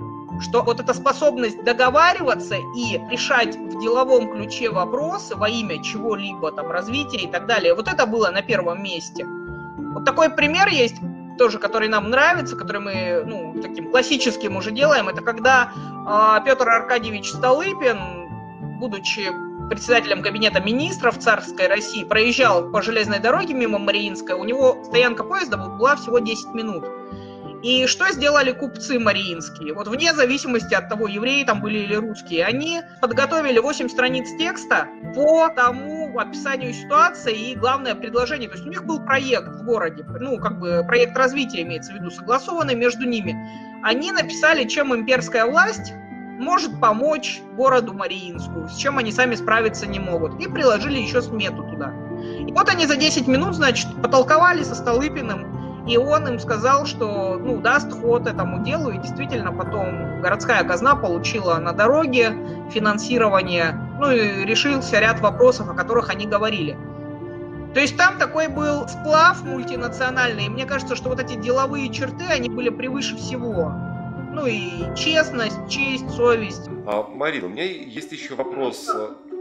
Что 0.41 0.63
вот 0.63 0.79
эта 0.79 0.93
способность 0.93 1.65
договариваться 1.65 2.57
и 2.57 2.99
решать 3.11 3.57
в 3.57 3.81
деловом 3.81 4.31
ключе 4.31 4.69
вопросы 4.71 5.37
во 5.37 5.49
имя 5.49 5.83
чего-либо, 5.83 6.53
там, 6.53 6.71
развития 6.71 7.19
и 7.19 7.27
так 7.27 7.47
далее, 7.47 7.75
вот 7.75 7.89
это 7.89 8.05
было 8.07 8.31
на 8.31 8.43
первом 8.43 8.83
месте. 8.83 9.25
Вот 9.25 10.05
такой 10.05 10.29
пример 10.29 10.69
есть, 10.69 10.97
тоже, 11.39 11.59
который 11.59 11.89
нам 11.89 12.11
нравится, 12.11 12.57
который 12.57 12.83
мы, 12.83 13.25
ну, 13.25 13.55
таким 13.63 13.91
классическим 13.91 14.57
уже 14.57 14.71
делаем, 14.71 15.09
это 15.09 15.23
когда 15.23 15.73
э, 15.75 16.45
Петр 16.45 16.69
Аркадьевич 16.69 17.31
Столыпин, 17.31 18.79
будучи 18.79 19.31
председателем 19.71 20.21
кабинета 20.21 20.61
министров 20.61 21.19
царской 21.19 21.69
России, 21.69 22.03
проезжал 22.05 22.71
по 22.71 22.83
железной 22.83 23.21
дороге 23.21 23.55
мимо 23.55 23.79
Мариинской, 23.79 24.35
у 24.35 24.45
него 24.45 24.83
стоянка 24.85 25.23
поезда 25.23 25.57
была 25.57 25.95
всего 25.97 26.19
10 26.19 26.53
минут. 26.55 26.85
И 27.63 27.87
что 27.87 28.11
сделали 28.11 28.53
купцы 28.53 28.99
мариинские? 28.99 29.75
Вот 29.75 29.87
вне 29.87 30.15
зависимости 30.15 30.73
от 30.73 30.89
того, 30.89 31.07
евреи 31.07 31.45
там 31.45 31.61
были 31.61 31.81
или 31.81 31.95
русские, 31.95 32.47
они 32.47 32.81
подготовили 33.01 33.59
8 33.59 33.89
страниц 33.89 34.29
текста 34.39 34.89
по 35.15 35.49
тому 35.51 36.19
описанию 36.19 36.73
ситуации 36.73 37.51
и 37.51 37.55
главное 37.55 37.95
предложение. 37.95 38.49
То 38.49 38.55
есть 38.55 38.67
у 38.67 38.71
них 38.71 38.85
был 38.85 39.05
проект 39.05 39.49
в 39.49 39.65
городе, 39.65 40.05
ну, 40.19 40.39
как 40.39 40.59
бы 40.59 40.83
проект 40.87 41.17
развития 41.17 41.63
имеется 41.63 41.93
в 41.93 41.97
виду, 41.97 42.11
согласованный 42.11 42.75
между 42.75 43.07
ними. 43.07 43.37
Они 43.83 44.11
написали, 44.11 44.65
чем 44.65 44.95
имперская 44.95 45.45
власть 45.45 45.93
может 46.41 46.81
помочь 46.81 47.43
городу 47.57 47.93
Мариинску, 47.93 48.67
с 48.69 48.77
чем 48.77 48.99
они 48.99 49.13
сами 49.13 49.35
справиться 49.35 49.87
не 49.87 50.01
могут. 50.01 50.41
И 50.41 50.49
приложили 50.49 50.99
еще 50.99 51.23
смету 51.23 51.63
туда. 51.63 51.93
И 52.47 52.53
вот 52.53 52.69
они 52.69 52.87
за 52.87 52.97
10 52.97 53.29
минут, 53.29 53.55
значит, 53.55 53.89
потолковали 54.03 54.63
со 54.63 54.75
Столыпиным, 54.75 55.87
и 55.87 55.97
он 55.97 56.27
им 56.29 56.39
сказал, 56.39 56.87
что 56.87 57.39
ну, 57.39 57.59
даст 57.61 57.93
ход 57.93 58.27
этому 58.27 58.65
делу, 58.65 58.91
и 58.91 58.99
действительно 58.99 59.53
потом 59.53 60.21
городская 60.21 60.65
казна 60.65 60.97
получила 60.97 61.59
на 61.59 61.73
дороге 61.73 62.35
финансирование, 62.71 63.73
ну 63.99 64.11
и 64.11 64.45
решился 64.45 64.99
ряд 64.99 65.21
вопросов, 65.21 65.69
о 65.71 65.75
которых 65.75 66.11
они 66.11 66.27
говорили. 66.27 66.77
То 67.75 67.81
есть 67.81 67.97
там 67.97 68.19
такой 68.19 68.49
был 68.49 68.89
сплав 68.89 69.45
мультинациональный, 69.45 70.47
и 70.47 70.49
мне 70.49 70.67
кажется, 70.67 70.97
что 70.97 71.09
вот 71.09 71.21
эти 71.21 71.37
деловые 71.37 71.89
черты, 71.91 72.25
они 72.25 72.49
были 72.49 72.69
превыше 72.69 73.17
всего. 73.17 73.73
Ну 74.33 74.47
и 74.47 74.95
честность, 74.97 75.69
честь, 75.69 76.09
совесть. 76.11 76.69
А, 76.87 77.03
Марина, 77.03 77.47
у 77.47 77.51
меня 77.51 77.65
есть 77.65 78.13
еще 78.13 78.35
вопрос 78.35 78.89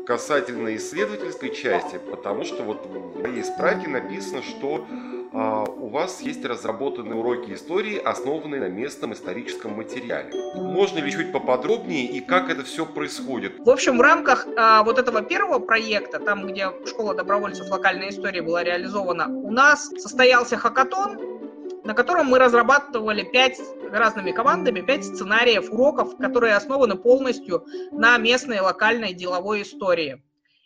касательно 0.06 0.76
исследовательской 0.76 1.54
части, 1.54 2.00
потому 2.10 2.44
что 2.44 2.64
вот 2.64 2.86
в 2.88 3.22
моей 3.22 3.44
справке 3.44 3.88
написано, 3.88 4.42
что 4.42 4.88
а, 5.32 5.64
у 5.66 5.90
вас 5.90 6.22
есть 6.22 6.44
разработанные 6.44 7.14
уроки 7.14 7.54
истории, 7.54 7.98
основанные 7.98 8.62
на 8.62 8.70
местном 8.70 9.14
историческом 9.14 9.74
материале. 9.74 10.32
Можно 10.56 11.00
ли 11.00 11.12
чуть 11.12 11.32
поподробнее 11.32 12.06
и 12.06 12.20
как 12.20 12.50
это 12.50 12.64
все 12.64 12.88
происходит? 12.88 13.60
В 13.60 13.70
общем, 13.70 14.00
в 14.00 14.02
рамках 14.02 14.48
а, 14.58 14.82
вот 14.84 14.98
этого 14.98 15.22
первого 15.22 15.60
проекта, 15.60 16.20
там, 16.20 16.48
где 16.48 16.72
школа 16.88 17.14
добровольцев 17.14 17.70
локальной 17.70 18.10
истории 18.10 18.42
была 18.42 18.64
реализована, 18.64 19.28
у 19.28 19.52
нас 19.52 19.92
состоялся 20.00 20.58
хакатон, 20.58 21.20
на 21.84 21.94
котором 21.94 22.26
мы 22.28 22.40
разрабатывали 22.40 23.24
пять 23.24 23.60
разными 23.98 24.32
командами 24.32 24.82
пять 24.82 25.06
сценариев 25.06 25.72
уроков, 25.72 26.18
которые 26.18 26.56
основаны 26.56 26.96
полностью 26.96 27.66
на 27.92 28.18
местной 28.18 28.60
локальной 28.60 29.14
деловой 29.14 29.64
истории. 29.64 30.22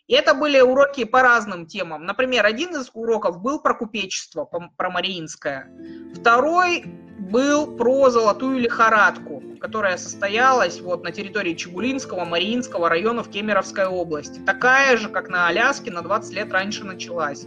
И 0.06 0.14
это 0.14 0.34
были 0.34 0.60
уроки 0.60 1.04
по 1.04 1.22
разным 1.22 1.66
темам. 1.66 2.04
Например, 2.04 2.44
один 2.44 2.76
из 2.76 2.90
уроков 2.92 3.40
был 3.40 3.60
про 3.60 3.74
купечество, 3.74 4.44
про 4.44 4.90
Мариинское. 4.90 5.70
Второй 6.14 6.84
был 6.84 7.74
про 7.76 8.10
золотую 8.10 8.58
лихорадку, 8.58 9.42
которая 9.60 9.96
состоялась 9.96 10.80
вот 10.80 11.04
на 11.04 11.10
территории 11.10 11.54
Чебулинского, 11.54 12.26
Мариинского 12.26 12.90
района 12.90 13.22
в 13.22 13.30
Кемеровской 13.30 13.86
области. 13.86 14.40
Такая 14.40 14.98
же, 14.98 15.08
как 15.08 15.30
на 15.30 15.48
Аляске, 15.48 15.90
на 15.90 16.02
20 16.02 16.34
лет 16.34 16.52
раньше 16.52 16.84
началась. 16.84 17.46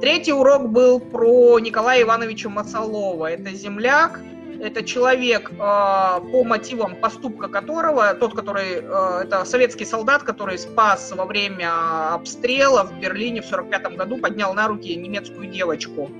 Третий 0.00 0.32
урок 0.32 0.70
был 0.70 0.98
про 0.98 1.58
Николая 1.58 2.02
Ивановича 2.02 2.48
Масолова. 2.48 3.30
Это 3.30 3.50
земляк, 3.50 4.20
это 4.60 4.84
человек, 4.84 5.50
э, 5.52 5.56
по 5.56 6.44
мотивам 6.44 6.96
поступка 6.96 7.48
которого, 7.48 8.14
тот, 8.14 8.34
который, 8.34 8.80
э, 8.82 9.20
это 9.24 9.44
советский 9.44 9.84
солдат, 9.84 10.22
который 10.22 10.58
спас 10.58 11.12
во 11.12 11.24
время 11.24 12.14
обстрела 12.14 12.84
в 12.84 12.98
Берлине 12.98 13.42
в 13.42 13.46
1945 13.46 13.96
году, 13.96 14.18
поднял 14.18 14.54
на 14.54 14.68
руки 14.68 14.94
немецкую 14.94 15.48
девочку. 15.48 16.10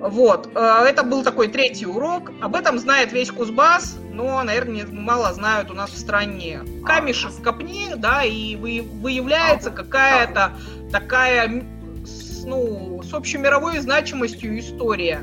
Вот, 0.00 0.48
э, 0.54 0.84
это 0.88 1.02
был 1.02 1.24
такой 1.24 1.48
третий 1.48 1.86
урок. 1.86 2.30
Об 2.40 2.54
этом 2.54 2.78
знает 2.78 3.12
весь 3.12 3.30
Кузбасс, 3.30 3.96
но, 4.12 4.42
наверное, 4.42 4.86
мало 4.86 5.32
знают 5.32 5.70
у 5.70 5.74
нас 5.74 5.90
в 5.90 5.98
стране. 5.98 6.60
Камешек 6.84 7.42
копни, 7.42 7.94
да, 7.96 8.22
и 8.24 8.56
выявляется 8.56 9.70
какая-то 9.70 10.52
такая, 10.92 11.64
ну, 12.44 13.02
с 13.02 13.12
общемировой 13.12 13.78
значимостью 13.78 14.58
история. 14.58 15.20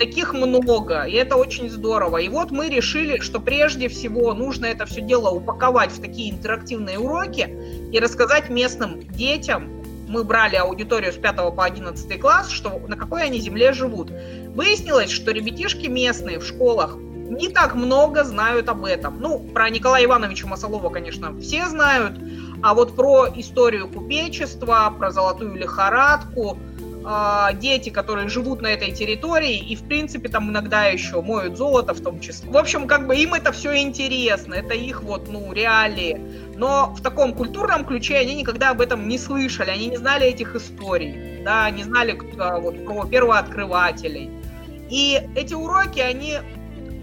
Таких 0.00 0.32
много, 0.32 1.02
и 1.02 1.12
это 1.12 1.36
очень 1.36 1.68
здорово. 1.68 2.16
И 2.16 2.30
вот 2.30 2.50
мы 2.50 2.70
решили, 2.70 3.18
что 3.20 3.38
прежде 3.38 3.86
всего 3.90 4.32
нужно 4.32 4.64
это 4.64 4.86
все 4.86 5.02
дело 5.02 5.28
упаковать 5.28 5.92
в 5.92 6.00
такие 6.00 6.30
интерактивные 6.30 6.98
уроки 6.98 7.54
и 7.92 7.98
рассказать 7.98 8.48
местным 8.48 9.02
детям, 9.08 9.70
мы 10.08 10.24
брали 10.24 10.56
аудиторию 10.56 11.12
с 11.12 11.16
5 11.16 11.54
по 11.54 11.64
11 11.66 12.18
класс, 12.18 12.48
что 12.48 12.80
на 12.88 12.96
какой 12.96 13.24
они 13.24 13.40
земле 13.40 13.74
живут. 13.74 14.10
Выяснилось, 14.54 15.10
что 15.10 15.32
ребятишки 15.32 15.86
местные 15.86 16.38
в 16.38 16.46
школах 16.46 16.96
не 16.96 17.50
так 17.50 17.74
много 17.74 18.24
знают 18.24 18.70
об 18.70 18.86
этом. 18.86 19.20
Ну, 19.20 19.38
про 19.38 19.68
Николая 19.68 20.06
Ивановича 20.06 20.48
Масолова, 20.48 20.88
конечно, 20.88 21.38
все 21.40 21.68
знают, 21.68 22.14
а 22.62 22.72
вот 22.72 22.96
про 22.96 23.28
историю 23.36 23.86
купечества, 23.86 24.94
про 24.98 25.10
золотую 25.10 25.56
лихорадку– 25.56 26.56
э, 27.04 27.54
дети, 27.54 27.90
которые 27.90 28.28
живут 28.28 28.62
на 28.62 28.68
этой 28.68 28.92
территории, 28.92 29.58
и, 29.58 29.76
в 29.76 29.82
принципе, 29.84 30.28
там 30.28 30.50
иногда 30.50 30.86
еще 30.86 31.20
моют 31.22 31.56
золото 31.56 31.94
в 31.94 32.00
том 32.00 32.20
числе. 32.20 32.50
В 32.50 32.56
общем, 32.56 32.86
как 32.86 33.06
бы 33.06 33.16
им 33.16 33.34
это 33.34 33.52
все 33.52 33.76
интересно, 33.78 34.54
это 34.54 34.74
их 34.74 35.02
вот, 35.02 35.28
ну, 35.28 35.52
реалии. 35.52 36.20
Но 36.56 36.94
в 36.94 37.02
таком 37.02 37.34
культурном 37.34 37.84
ключе 37.84 38.18
они 38.18 38.34
никогда 38.34 38.70
об 38.70 38.80
этом 38.80 39.08
не 39.08 39.18
слышали, 39.18 39.70
они 39.70 39.86
не 39.86 39.96
знали 39.96 40.26
этих 40.26 40.54
историй, 40.54 41.42
да, 41.44 41.70
не 41.70 41.84
знали 41.84 42.18
а, 42.38 42.58
вот, 42.58 42.84
про 42.84 43.06
первооткрывателей. 43.06 44.30
И 44.90 45.22
эти 45.36 45.54
уроки, 45.54 46.00
они 46.00 46.38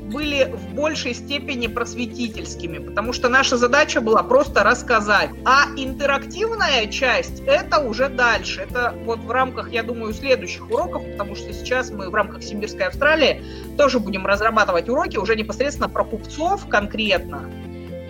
были 0.08 0.52
в 0.52 0.74
большей 0.74 1.14
степени 1.14 1.68
просветительскими, 1.68 2.78
потому 2.80 3.14
что 3.14 3.30
наша 3.30 3.58
задача 3.58 4.02
была 4.02 4.24
просто 4.24 4.64
рассказать. 4.64 5.30
А 5.46 5.66
интерактивная 5.76 6.88
часть— 6.88 7.42
это 7.46 7.80
уже 7.80 8.10
дальше. 8.10 8.62
Это 8.62 8.96
вот 9.04 9.20
в 9.20 9.32
рамках, 9.32 9.72
я 9.72 9.84
думаю, 9.84 10.14
следующих 10.14 10.70
уроков, 10.70 11.04
потому 11.12 11.36
что 11.36 11.54
сейчас 11.54 11.92
мы 11.92 12.10
в 12.10 12.16
рамках 12.16 12.44
Сибирской 12.44 12.88
Австралии 12.88 13.44
тоже 13.78 14.00
будем 14.00 14.26
разрабатывать 14.26 14.90
уроки 14.90 15.18
уже 15.18 15.36
непосредственно 15.36 15.90
про 15.90 16.04
купцов 16.04 16.68
конкретно. 16.68 17.50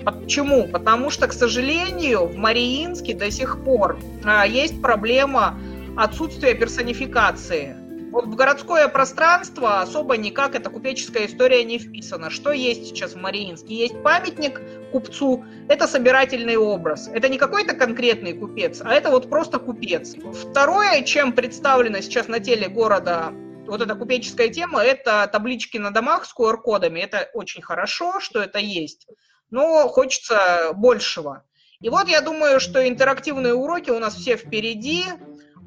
Почему? 0.05 0.67
Потому 0.67 1.09
что, 1.09 1.27
к 1.27 1.33
сожалению, 1.33 2.27
в 2.27 2.37
Мариинске 2.37 3.13
до 3.13 3.29
сих 3.29 3.63
пор 3.63 3.99
а, 4.23 4.47
есть 4.47 4.81
проблема 4.81 5.59
отсутствия 5.97 6.53
персонификации 6.53 7.75
вот 8.11 8.25
в 8.25 8.35
городское 8.35 8.87
пространство 8.87 9.81
особо 9.81 10.17
никак 10.17 10.55
эта 10.55 10.69
купеческая 10.69 11.25
история 11.25 11.63
не 11.63 11.79
вписана. 11.79 12.29
Что 12.29 12.51
есть 12.51 12.87
сейчас 12.87 13.13
в 13.13 13.17
Мариинске? 13.17 13.75
Есть 13.75 14.01
памятник 14.03 14.61
купцу, 14.91 15.45
это 15.67 15.87
собирательный 15.87 16.57
образ. 16.57 17.09
Это 17.13 17.29
не 17.29 17.37
какой-то 17.37 17.75
конкретный 17.75 18.33
купец, 18.33 18.81
а 18.83 18.93
это 18.93 19.09
вот 19.09 19.29
просто 19.29 19.59
купец. 19.59 20.15
Второе, 20.33 21.01
чем 21.03 21.33
представлено 21.33 22.01
сейчас 22.01 22.27
на 22.27 22.39
теле 22.39 22.67
города 22.67 23.33
вот 23.67 23.81
эта 23.81 23.95
купеческая 23.95 24.49
тема, 24.49 24.81
это 24.81 25.29
таблички 25.31 25.77
на 25.77 25.91
домах 25.91 26.25
с 26.25 26.33
QR-кодами. 26.33 26.99
Это 26.99 27.29
очень 27.33 27.61
хорошо, 27.61 28.19
что 28.19 28.41
это 28.41 28.59
есть, 28.59 29.07
но 29.49 29.87
хочется 29.89 30.71
большего. 30.73 31.43
И 31.79 31.89
вот 31.89 32.07
я 32.07 32.21
думаю, 32.21 32.59
что 32.59 32.87
интерактивные 32.87 33.53
уроки 33.53 33.91
у 33.91 33.99
нас 33.99 34.15
все 34.15 34.35
впереди. 34.35 35.03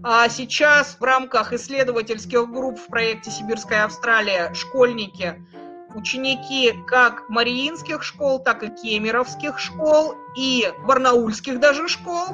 А 0.02 0.28
сейчас 0.30 0.96
в 0.98 1.04
рамках 1.04 1.52
исследовательских 1.52 2.50
групп 2.50 2.78
в 2.78 2.86
проекте 2.86 3.30
«Сибирская 3.30 3.84
Австралия» 3.84 4.54
школьники, 4.54 5.44
ученики 5.94 6.72
как 6.86 7.28
мариинских 7.28 8.02
школ, 8.02 8.38
так 8.38 8.62
и 8.62 8.68
кемеровских 8.68 9.58
школ 9.58 10.14
и 10.38 10.72
барнаульских 10.86 11.60
даже 11.60 11.86
школ, 11.86 12.28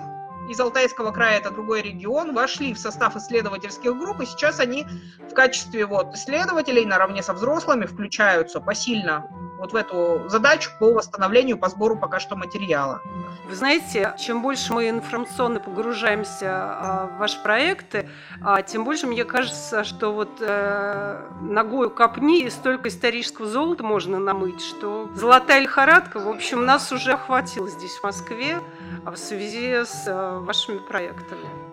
из 0.49 0.61
Алтайского 0.61 1.11
края, 1.11 1.39
это 1.39 1.51
другой 1.51 1.83
регион, 1.83 2.33
вошли 2.33 2.73
в 2.73 2.79
состав 2.79 3.17
исследовательских 3.17 3.99
групп, 3.99 4.21
и 4.21 4.27
сейчас 4.27 4.61
они 4.61 4.87
в 5.29 5.35
качестве 5.35 5.87
вот 5.87 6.15
исследователей 6.15 6.85
наравне 6.85 7.21
со 7.21 7.33
взрослыми 7.33 7.87
включаются 7.87 8.61
посильно 8.61 9.29
вот 9.59 9.73
в 9.73 9.77
эту 9.77 10.29
задачу 10.29 10.71
по 10.79 10.93
восстановлению, 10.93 11.59
по 11.59 11.69
сбору 11.69 11.97
пока 11.97 12.21
что 12.21 12.37
материала. 12.37 13.01
Вы 13.49 13.55
знаете, 13.55 14.15
чем 14.19 14.43
больше 14.43 14.73
мы 14.73 14.89
информационно 14.89 15.61
погружаемся 15.61 16.49
а, 16.49 17.07
в 17.07 17.19
ваши 17.19 17.41
проекты, 17.43 18.09
а, 18.43 18.63
тем 18.63 18.85
больше 18.85 19.07
мне 19.07 19.25
кажется, 19.25 19.85
что 19.85 20.13
вот 20.13 20.41
э, 20.41 21.29
ногою 21.41 21.91
копни 21.91 22.43
и 22.43 22.51
столько 22.51 22.89
исторического 22.89 23.47
золота 23.47 23.85
можно 23.85 24.19
намыть, 24.19 24.61
что 24.61 25.09
золотая 25.15 25.61
лихорадка, 25.61 26.19
в 26.19 26.29
общем, 26.29 26.65
нас 26.65 26.91
уже 26.93 27.13
охватила 27.13 27.69
здесь, 27.69 27.93
в 27.93 28.03
Москве, 28.03 28.61
в 29.05 29.17
связи 29.17 29.85
с 29.85 30.05
э, 30.07 30.39
вашими 30.39 30.79
проектами. 30.79 31.66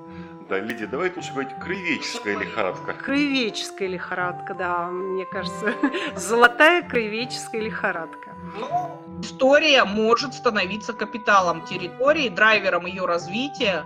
Да, 0.53 0.59
Лидия, 0.59 0.85
давайте 0.85 1.15
лучше 1.15 1.31
говорить 1.31 1.55
краеведческая 1.59 2.37
лихорадка. 2.37 2.93
Краеведческая 2.93 3.87
лихорадка, 3.87 4.53
да, 4.53 4.85
мне 4.85 5.25
кажется, 5.25 5.73
золотая 6.15 6.83
краеведческая 6.83 7.59
лихорадка. 7.59 8.35
Ну, 8.59 9.01
история 9.23 9.83
может 9.83 10.35
становиться 10.35 10.93
капиталом 10.93 11.65
территории, 11.65 12.29
драйвером 12.29 12.85
ее 12.85 13.05
развития. 13.05 13.85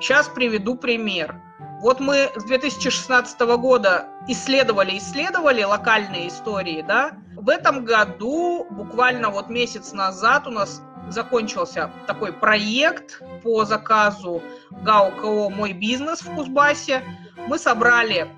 Сейчас 0.00 0.30
приведу 0.30 0.76
пример. 0.76 1.36
Вот 1.82 2.00
мы 2.00 2.30
с 2.36 2.44
2016 2.44 3.38
года 3.58 4.06
исследовали, 4.28 4.96
исследовали 4.96 5.62
локальные 5.62 6.28
истории, 6.28 6.80
да. 6.80 7.18
В 7.36 7.50
этом 7.50 7.84
году, 7.84 8.66
буквально 8.70 9.28
вот 9.28 9.50
месяц 9.50 9.92
назад 9.92 10.46
у 10.46 10.52
нас 10.52 10.80
закончился 11.08 11.90
такой 12.06 12.32
проект 12.32 13.22
по 13.42 13.64
заказу 13.64 14.42
ГАУ 14.70 15.50
«Мой 15.50 15.72
бизнес» 15.72 16.22
в 16.22 16.34
Кузбассе. 16.34 17.02
Мы 17.48 17.58
собрали 17.58 18.28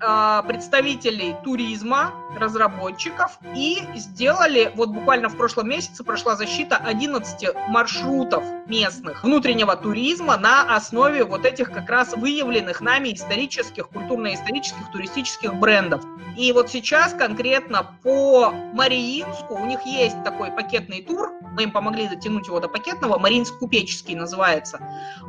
а, 0.00 0.42
представителей 0.42 1.36
туризма, 1.44 2.12
разработчиков 2.38 3.38
и 3.54 3.78
сделали, 3.94 4.72
вот 4.74 4.90
буквально 4.90 5.28
в 5.28 5.36
прошлом 5.36 5.68
месяце 5.68 6.04
прошла 6.04 6.36
защита 6.36 6.76
11 6.76 7.54
маршрутов 7.68 8.44
местных 8.66 9.22
внутреннего 9.22 9.76
туризма 9.76 10.36
на 10.36 10.74
основе 10.74 11.24
вот 11.24 11.44
этих 11.44 11.70
как 11.70 11.88
раз 11.90 12.14
выявленных 12.14 12.80
нами 12.80 13.12
исторических, 13.12 13.88
культурно-исторических, 13.88 14.90
туристических 14.92 15.54
брендов. 15.54 16.02
И 16.36 16.52
вот 16.52 16.70
сейчас 16.70 17.12
конкретно 17.12 17.96
по 18.02 18.52
Мариинску 18.72 19.54
у 19.54 19.66
них 19.66 19.80
есть 19.84 20.22
такой 20.24 20.50
пакетный 20.50 21.02
тур, 21.02 21.32
мы 21.52 21.64
им 21.64 21.70
помогли 21.70 22.08
затянуть 22.08 22.46
его 22.46 22.60
до 22.60 22.68
пакетного, 22.68 23.18
Мариинск-Купеческий 23.18 24.16
называется. 24.16 24.80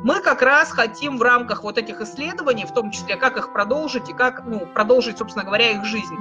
Мы 0.02 0.20
как 0.20 0.40
раз 0.40 0.70
хотим 0.70 1.18
в 1.18 1.22
рамках 1.22 1.62
вот 1.62 1.76
этих 1.76 2.00
исследований, 2.00 2.64
в 2.64 2.72
том 2.72 2.90
числе 2.90 3.16
как 3.16 3.36
их 3.36 3.52
продолжить 3.52 4.08
и 4.08 4.14
как 4.14 4.44
ну, 4.46 4.60
продолжить, 4.60 5.18
собственно 5.18 5.44
говоря, 5.44 5.70
их 5.72 5.84
жизнь, 5.84 6.16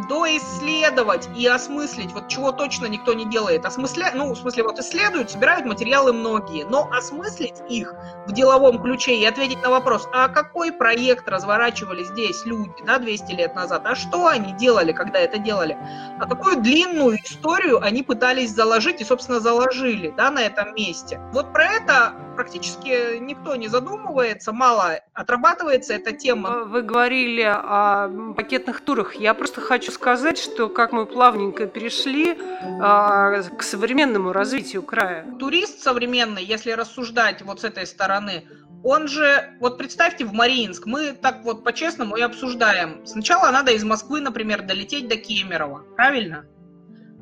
доисследовать 0.73 1.29
и 1.36 1.47
осмыслить, 1.47 2.12
вот 2.12 2.27
чего 2.27 2.51
точно 2.51 2.88
никто 2.88 3.13
не 3.13 3.25
делает, 3.25 3.65
осмысля... 3.65 4.12
ну, 4.13 4.33
в 4.33 4.38
смысле, 4.38 4.63
вот 4.63 4.79
исследуют, 4.79 5.31
собирают 5.31 5.65
материалы 5.65 6.13
многие, 6.13 6.65
но 6.65 6.89
осмыслить 6.91 7.62
их 7.69 7.93
в 8.27 8.31
деловом 8.31 8.81
ключе 8.81 9.15
и 9.15 9.25
ответить 9.25 9.62
на 9.62 9.69
вопрос, 9.69 10.07
а 10.13 10.27
какой 10.27 10.71
проект 10.71 11.27
разворачивали 11.27 12.03
здесь 12.03 12.45
люди, 12.45 12.73
да, 12.86 12.97
200 12.99 13.31
лет 13.33 13.55
назад, 13.55 13.83
а 13.86 13.95
что 13.95 14.27
они 14.27 14.53
делали, 14.53 14.91
когда 14.91 15.19
это 15.19 15.38
делали, 15.38 15.77
а 16.19 16.27
какую 16.27 16.62
длинную 16.62 17.17
историю 17.23 17.83
они 17.83 18.03
пытались 18.03 18.51
заложить 18.51 19.01
и, 19.01 19.03
собственно, 19.03 19.39
заложили 19.39 19.73
жили 19.73 20.13
да, 20.15 20.31
на 20.31 20.39
этом 20.39 20.73
месте. 20.75 21.19
Вот 21.33 21.51
про 21.51 21.65
это 21.65 22.13
практически 22.36 23.17
никто 23.19 23.55
не 23.55 23.67
задумывается, 23.67 24.51
мало 24.51 24.99
отрабатывается 25.13 25.93
эта 25.93 26.12
тема. 26.13 26.63
Вы 26.65 26.81
говорили 26.81 27.41
о 27.43 28.33
пакетных 28.36 28.81
турах. 28.81 29.15
Я 29.15 29.33
просто 29.33 29.62
хочу 29.62 29.91
сказать, 29.91 30.38
что 30.38 30.62
как 30.69 30.91
мы 30.91 31.06
плавненько 31.06 31.67
перешли 31.67 32.38
а, 32.82 33.41
к 33.41 33.63
современному 33.63 34.34
развитию 34.34 34.84
края. 34.84 35.26
Турист 35.39 35.82
современный, 35.82 36.43
если 36.43 36.71
рассуждать 36.71 37.41
вот 37.41 37.62
с 37.62 37.63
этой 37.63 37.86
стороны, 37.86 38.45
он 38.84 39.08
же, 39.08 39.56
вот 39.60 39.78
представьте, 39.78 40.26
в 40.26 40.34
Мариинск, 40.34 40.86
мы 40.86 41.13
так 41.13 41.43
вот 41.43 41.63
по-честному 41.63 42.17
и 42.17 42.21
обсуждаем. 42.21 43.06
Сначала 43.06 43.49
надо 43.49 43.71
из 43.71 43.84
Москвы, 43.84 44.19
например, 44.19 44.63
долететь 44.63 45.08
до 45.08 45.15
Кемерово, 45.15 45.86
правильно? 45.95 46.45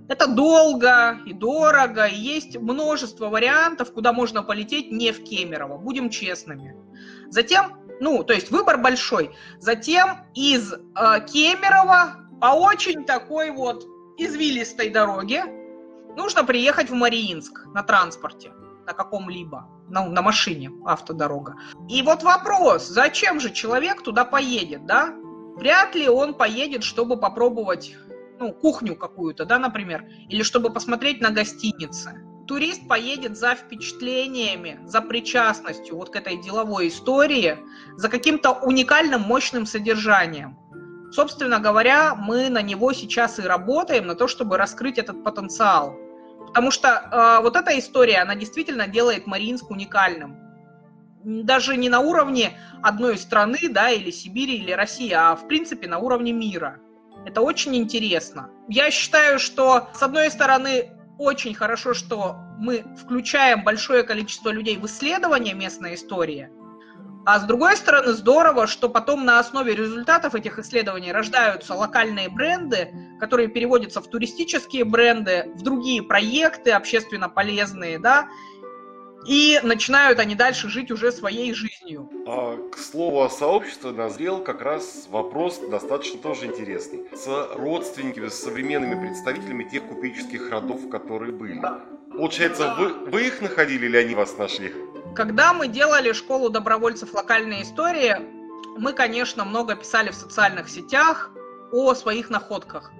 Это 0.09 0.27
долго 0.27 1.19
и 1.25 1.33
дорого, 1.33 2.05
и 2.05 2.15
есть 2.15 2.57
множество 2.57 3.29
вариантов, 3.29 3.93
куда 3.93 4.11
можно 4.11 4.43
полететь 4.43 4.91
не 4.91 5.11
в 5.11 5.23
Кемерово, 5.23 5.77
будем 5.77 6.09
честными. 6.09 6.75
Затем, 7.29 7.77
ну, 8.01 8.23
то 8.23 8.33
есть 8.33 8.51
выбор 8.51 8.77
большой. 8.77 9.31
Затем 9.59 10.25
из 10.33 10.73
э, 10.73 10.77
Кемерово 11.31 12.27
по 12.41 12.47
очень 12.47 13.05
такой 13.05 13.51
вот 13.51 13.85
извилистой 14.17 14.89
дороге 14.89 15.45
нужно 16.17 16.43
приехать 16.43 16.89
в 16.89 16.93
Мариинск 16.95 17.67
на 17.67 17.83
транспорте, 17.83 18.51
на 18.87 18.93
каком-либо, 18.93 19.69
на, 19.87 20.09
на 20.09 20.21
машине, 20.23 20.71
автодорога. 20.83 21.55
И 21.87 22.01
вот 22.01 22.23
вопрос, 22.23 22.87
зачем 22.87 23.39
же 23.39 23.51
человек 23.51 24.01
туда 24.01 24.25
поедет, 24.25 24.87
да? 24.87 25.13
Вряд 25.55 25.93
ли 25.93 26.09
он 26.09 26.33
поедет, 26.33 26.83
чтобы 26.83 27.15
попробовать 27.15 27.95
ну, 28.39 28.51
кухню 28.53 28.95
какую-то, 28.95 29.45
да, 29.45 29.59
например, 29.59 30.03
или 30.27 30.41
чтобы 30.41 30.73
посмотреть 30.73 31.21
на 31.21 31.29
гостиницы. 31.29 32.25
Турист 32.47 32.87
поедет 32.87 33.37
за 33.37 33.53
впечатлениями, 33.53 34.79
за 34.85 35.01
причастностью 35.01 35.95
вот 35.95 36.09
к 36.09 36.15
этой 36.15 36.41
деловой 36.41 36.87
истории, 36.87 37.59
за 37.97 38.09
каким-то 38.09 38.51
уникальным 38.51 39.21
мощным 39.21 39.67
содержанием. 39.67 40.57
Собственно 41.11 41.59
говоря, 41.59 42.15
мы 42.15 42.49
на 42.49 42.61
него 42.61 42.93
сейчас 42.93 43.37
и 43.39 43.43
работаем, 43.43 44.07
на 44.07 44.15
то, 44.15 44.27
чтобы 44.27 44.57
раскрыть 44.57 44.97
этот 44.97 45.23
потенциал. 45.23 45.97
Потому 46.47 46.71
что 46.71 46.87
э, 46.87 47.41
вот 47.43 47.55
эта 47.55 47.77
история, 47.77 48.19
она 48.19 48.35
действительно 48.35 48.87
делает 48.87 49.27
Мариинск 49.27 49.69
уникальным. 49.69 50.37
Даже 51.23 51.75
не 51.77 51.89
на 51.89 51.99
уровне 51.99 52.57
одной 52.81 53.17
страны, 53.17 53.59
да, 53.69 53.89
или 53.89 54.09
Сибири, 54.09 54.55
или 54.55 54.71
России, 54.71 55.11
а 55.11 55.35
в 55.35 55.47
принципе 55.47 55.87
на 55.87 55.99
уровне 55.99 56.31
мира. 56.31 56.79
Это 57.25 57.41
очень 57.41 57.75
интересно. 57.75 58.49
Я 58.67 58.89
считаю, 58.89 59.37
что, 59.37 59.89
с 59.93 60.01
одной 60.01 60.31
стороны, 60.31 60.91
очень 61.19 61.53
хорошо, 61.53 61.93
что 61.93 62.37
мы 62.57 62.83
включаем 62.97 63.63
большое 63.63 64.03
количество 64.03 64.49
людей 64.49 64.77
в 64.77 64.85
исследование 64.85 65.53
местной 65.53 65.95
истории, 65.95 66.49
а 67.25 67.39
с 67.39 67.43
другой 67.43 67.77
стороны, 67.77 68.13
здорово, 68.13 68.65
что 68.65 68.89
потом 68.89 69.25
на 69.25 69.39
основе 69.39 69.75
результатов 69.75 70.33
этих 70.33 70.57
исследований 70.57 71.11
рождаются 71.11 71.75
локальные 71.75 72.29
бренды, 72.29 72.91
которые 73.19 73.47
переводятся 73.47 74.01
в 74.01 74.07
туристические 74.07 74.85
бренды, 74.85 75.51
в 75.55 75.61
другие 75.61 76.01
проекты 76.01 76.71
общественно 76.71 77.29
полезные, 77.29 77.99
да, 77.99 78.27
и 79.27 79.59
начинают 79.61 80.17
они 80.19 80.33
дальше 80.33 80.67
жить 80.67 80.89
уже 80.89 81.11
своей 81.11 81.53
жизнью. 81.53 82.09
А, 82.25 82.57
к 82.71 82.77
слову 82.77 83.21
о 83.21 83.29
сообществе 83.29 83.91
назрел 83.91 84.39
как 84.43 84.61
раз 84.61 85.07
вопрос 85.09 85.59
достаточно 85.69 86.19
тоже 86.19 86.47
интересный. 86.47 87.05
С 87.13 87.27
родственниками, 87.55 88.29
с 88.29 88.41
современными 88.41 88.99
представителями 88.99 89.63
тех 89.65 89.83
купеческих 89.83 90.49
родов, 90.49 90.89
которые 90.89 91.33
были. 91.33 91.61
Получается, 92.11 92.75
вы, 92.79 93.11
вы 93.11 93.27
их 93.27 93.41
находили 93.41 93.85
или 93.85 93.97
они 93.97 94.15
вас 94.15 94.37
нашли? 94.37 94.73
Когда 95.15 95.53
мы 95.53 95.67
делали 95.67 96.13
школу 96.13 96.49
добровольцев 96.49 97.13
локальной 97.13 97.63
истории, 97.63 98.15
мы, 98.77 98.93
конечно, 98.93 99.43
много 99.43 99.75
писали 99.75 100.09
в 100.09 100.15
социальных 100.15 100.69
сетях 100.69 101.31
о 101.71 101.93
своих 101.93 102.29
находках. 102.29 102.91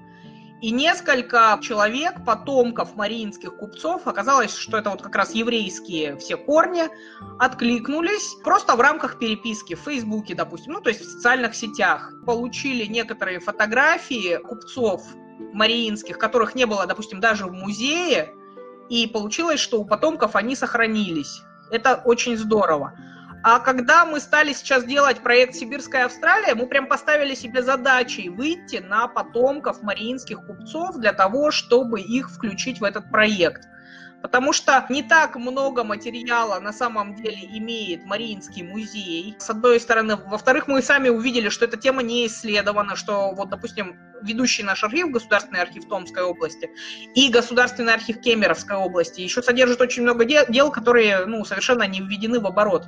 И 0.61 0.69
несколько 0.69 1.57
человек, 1.61 2.23
потомков 2.23 2.95
мариинских 2.95 3.57
купцов, 3.57 4.05
оказалось, 4.05 4.55
что 4.55 4.77
это 4.77 4.91
вот 4.91 5.01
как 5.01 5.15
раз 5.15 5.33
еврейские 5.33 6.17
все 6.17 6.37
корни, 6.37 6.83
откликнулись 7.39 8.35
просто 8.43 8.75
в 8.75 8.81
рамках 8.81 9.17
переписки 9.17 9.73
в 9.73 9.79
Фейсбуке, 9.79 10.35
допустим, 10.35 10.73
ну 10.73 10.81
то 10.81 10.89
есть 10.89 11.01
в 11.01 11.09
социальных 11.09 11.55
сетях. 11.55 12.13
Получили 12.27 12.85
некоторые 12.85 13.39
фотографии 13.39 14.37
купцов 14.37 15.03
мариинских, 15.51 16.19
которых 16.19 16.53
не 16.53 16.65
было, 16.65 16.85
допустим, 16.85 17.19
даже 17.19 17.47
в 17.47 17.53
музее, 17.53 18.35
и 18.87 19.07
получилось, 19.07 19.59
что 19.59 19.81
у 19.81 19.85
потомков 19.85 20.35
они 20.35 20.55
сохранились. 20.55 21.41
Это 21.71 22.01
очень 22.05 22.37
здорово. 22.37 22.93
А 23.43 23.59
когда 23.59 24.05
мы 24.05 24.19
стали 24.19 24.53
сейчас 24.53 24.83
делать 24.83 25.21
проект 25.21 25.55
«Сибирская 25.55 26.05
Австралия», 26.05 26.53
мы 26.53 26.67
прям 26.67 26.85
поставили 26.87 27.33
себе 27.33 27.63
задачей 27.63 28.29
выйти 28.29 28.77
на 28.77 29.07
потомков 29.07 29.81
мариинских 29.81 30.45
купцов 30.45 30.97
для 30.97 31.11
того, 31.11 31.49
чтобы 31.49 32.01
их 32.01 32.29
включить 32.29 32.79
в 32.79 32.83
этот 32.83 33.09
проект. 33.09 33.67
Потому 34.21 34.53
что 34.53 34.85
не 34.89 35.03
так 35.03 35.35
много 35.35 35.83
материала 35.83 36.59
на 36.59 36.73
самом 36.73 37.15
деле 37.15 37.39
имеет 37.57 38.05
Мариинский 38.05 38.63
музей, 38.63 39.35
с 39.39 39.49
одной 39.49 39.79
стороны. 39.79 40.15
Во-вторых, 40.15 40.67
мы 40.67 40.81
сами 40.81 41.09
увидели, 41.09 41.49
что 41.49 41.65
эта 41.65 41.77
тема 41.77 42.03
не 42.03 42.27
исследована, 42.27 42.95
что 42.95 43.31
вот, 43.31 43.49
допустим, 43.49 43.97
ведущий 44.21 44.63
наш 44.63 44.83
архив, 44.83 45.09
Государственный 45.09 45.61
архив 45.61 45.87
Томской 45.87 46.23
области 46.23 46.69
и 47.15 47.29
Государственный 47.29 47.93
архив 47.93 48.21
Кемеровской 48.21 48.77
области 48.77 49.21
еще 49.21 49.41
содержит 49.41 49.81
очень 49.81 50.03
много 50.03 50.25
дел, 50.25 50.45
дел 50.47 50.71
которые 50.71 51.25
ну, 51.25 51.43
совершенно 51.43 51.83
не 51.83 52.01
введены 52.01 52.39
в 52.39 52.45
оборот. 52.45 52.85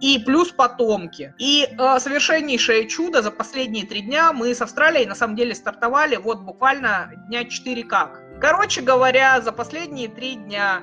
И 0.00 0.18
плюс 0.18 0.50
потомки. 0.50 1.34
И 1.38 1.68
э, 1.70 1.98
совершеннейшее 2.00 2.88
чудо 2.88 3.22
за 3.22 3.30
последние 3.30 3.86
три 3.86 4.00
дня 4.00 4.32
мы 4.32 4.54
с 4.54 4.60
Австралией 4.60 5.06
на 5.06 5.14
самом 5.14 5.36
деле 5.36 5.54
стартовали 5.54 6.16
вот 6.16 6.40
буквально 6.40 7.12
дня 7.28 7.44
4 7.44 7.84
как. 7.84 8.20
Короче 8.42 8.80
говоря, 8.80 9.40
за 9.40 9.52
последние 9.52 10.08
три 10.08 10.34
дня 10.34 10.82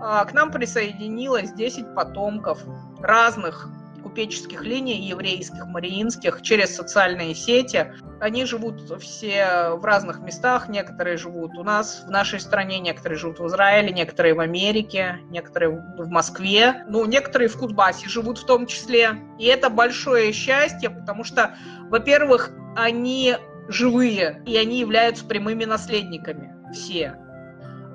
а, 0.00 0.24
к 0.24 0.32
нам 0.32 0.52
присоединилось 0.52 1.50
10 1.50 1.92
потомков 1.92 2.60
разных 3.00 3.68
купеческих 4.00 4.62
линий 4.62 5.08
еврейских, 5.08 5.66
мариинских 5.66 6.40
через 6.42 6.76
социальные 6.76 7.34
сети. 7.34 7.92
Они 8.20 8.44
живут 8.44 8.88
все 9.02 9.70
в 9.70 9.84
разных 9.84 10.20
местах, 10.20 10.68
некоторые 10.68 11.16
живут 11.16 11.58
у 11.58 11.64
нас 11.64 12.04
в 12.06 12.10
нашей 12.12 12.38
стране, 12.38 12.78
некоторые 12.78 13.18
живут 13.18 13.40
в 13.40 13.46
Израиле, 13.48 13.90
некоторые 13.90 14.34
в 14.34 14.38
Америке, 14.38 15.18
некоторые 15.30 15.70
в 15.98 16.06
Москве, 16.06 16.84
ну, 16.86 17.04
некоторые 17.06 17.48
в 17.48 17.58
Кузбассе 17.58 18.08
живут 18.08 18.38
в 18.38 18.46
том 18.46 18.66
числе. 18.66 19.16
И 19.36 19.46
это 19.46 19.68
большое 19.68 20.32
счастье, 20.32 20.90
потому 20.90 21.24
что, 21.24 21.56
во-первых, 21.88 22.52
они 22.76 23.36
живые, 23.66 24.44
и 24.46 24.56
они 24.56 24.78
являются 24.78 25.24
прямыми 25.24 25.64
наследниками 25.64 26.59
все. 26.72 27.16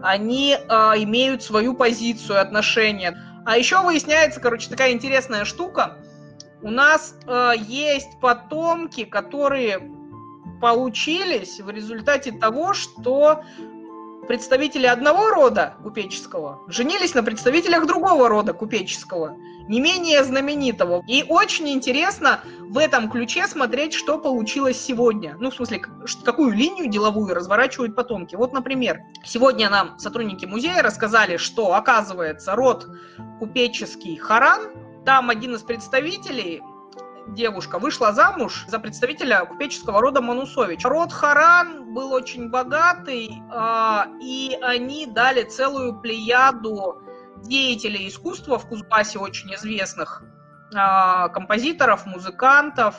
Они 0.01 0.55
э, 0.55 0.73
имеют 1.03 1.43
свою 1.43 1.73
позицию, 1.73 2.41
отношения. 2.41 3.17
А 3.45 3.57
еще 3.57 3.81
выясняется, 3.81 4.39
короче, 4.39 4.69
такая 4.69 4.91
интересная 4.91 5.45
штука. 5.45 5.97
У 6.61 6.69
нас 6.69 7.15
э, 7.25 7.53
есть 7.57 8.19
потомки, 8.19 9.05
которые 9.05 9.79
получились 10.61 11.59
в 11.59 11.69
результате 11.69 12.31
того, 12.31 12.73
что 12.73 13.43
представители 14.27 14.85
одного 14.85 15.29
рода 15.29 15.75
купеческого 15.83 16.61
женились 16.67 17.13
на 17.13 17.23
представителях 17.23 17.85
другого 17.85 18.27
рода 18.29 18.53
купеческого, 18.53 19.38
не 19.67 19.79
менее 19.79 20.23
знаменитого. 20.23 21.03
И 21.07 21.25
очень 21.27 21.69
интересно 21.69 22.41
в 22.61 22.77
этом 22.77 23.09
ключе 23.09 23.47
смотреть, 23.47 23.93
что 23.93 24.17
получилось 24.17 24.79
сегодня. 24.79 25.35
Ну, 25.39 25.49
в 25.49 25.55
смысле, 25.55 25.81
какую 26.23 26.51
линию 26.51 26.88
деловую 26.88 27.33
разворачивают 27.33 27.95
потомки. 27.95 28.35
Вот, 28.35 28.53
например, 28.53 29.01
сегодня 29.23 29.69
нам 29.69 29.97
сотрудники 29.99 30.45
музея 30.45 30.81
рассказали, 30.81 31.38
что, 31.38 31.73
оказывается, 31.73 32.55
род 32.55 32.88
купеческий 33.39 34.17
Харан, 34.17 34.71
там 35.05 35.29
один 35.29 35.55
из 35.55 35.61
представителей 35.61 36.61
девушка 37.27 37.79
вышла 37.79 38.13
замуж 38.13 38.65
за 38.67 38.79
представителя 38.79 39.45
купеческого 39.45 40.01
рода 40.01 40.21
Манусович. 40.21 40.83
Род 40.85 41.11
Харан 41.11 41.93
был 41.93 42.13
очень 42.13 42.49
богатый, 42.49 43.41
а, 43.51 44.07
и 44.21 44.57
они 44.61 45.05
дали 45.07 45.43
целую 45.43 45.99
плеяду 45.99 47.01
деятелей 47.43 48.07
искусства 48.07 48.57
в 48.57 48.67
Кузбассе, 48.67 49.19
очень 49.19 49.53
известных, 49.55 50.23
а, 50.73 51.29
композиторов, 51.29 52.05
музыкантов. 52.05 52.95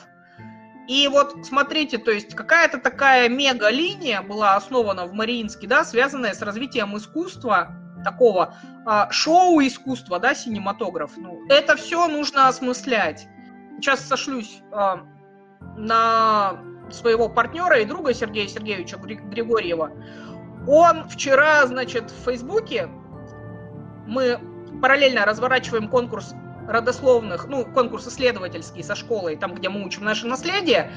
И 0.87 1.07
вот 1.09 1.45
смотрите, 1.45 1.97
то 1.97 2.11
есть 2.11 2.33
какая-то 2.33 2.77
такая 2.77 3.27
мега-линия 3.27 4.21
была 4.21 4.55
основана 4.55 5.05
в 5.05 5.13
Мариинске, 5.13 5.67
да, 5.67 5.83
связанная 5.83 6.33
с 6.33 6.41
развитием 6.41 6.95
искусства, 6.95 7.75
такого 8.03 8.55
а, 8.85 9.11
шоу-искусства, 9.11 10.19
да, 10.19 10.33
синематограф. 10.33 11.11
Ну, 11.17 11.45
это 11.49 11.75
все 11.75 12.07
нужно 12.07 12.47
осмыслять 12.47 13.27
сейчас 13.77 14.01
сошлюсь 14.01 14.61
э, 14.71 14.95
на 15.77 16.59
своего 16.89 17.29
партнера 17.29 17.79
и 17.79 17.85
друга 17.85 18.13
Сергея 18.13 18.47
Сергеевича 18.47 18.97
Григорьева. 18.97 19.91
Он 20.67 21.07
вчера, 21.07 21.65
значит, 21.65 22.11
в 22.11 22.25
Фейсбуке, 22.25 22.89
мы 24.05 24.39
параллельно 24.81 25.25
разворачиваем 25.25 25.89
конкурс 25.89 26.33
родословных, 26.67 27.47
ну, 27.47 27.65
конкурс 27.65 28.07
исследовательский 28.07 28.83
со 28.83 28.95
школой, 28.95 29.37
там, 29.37 29.55
где 29.55 29.69
мы 29.69 29.85
учим 29.85 30.03
наше 30.03 30.27
наследие. 30.27 30.91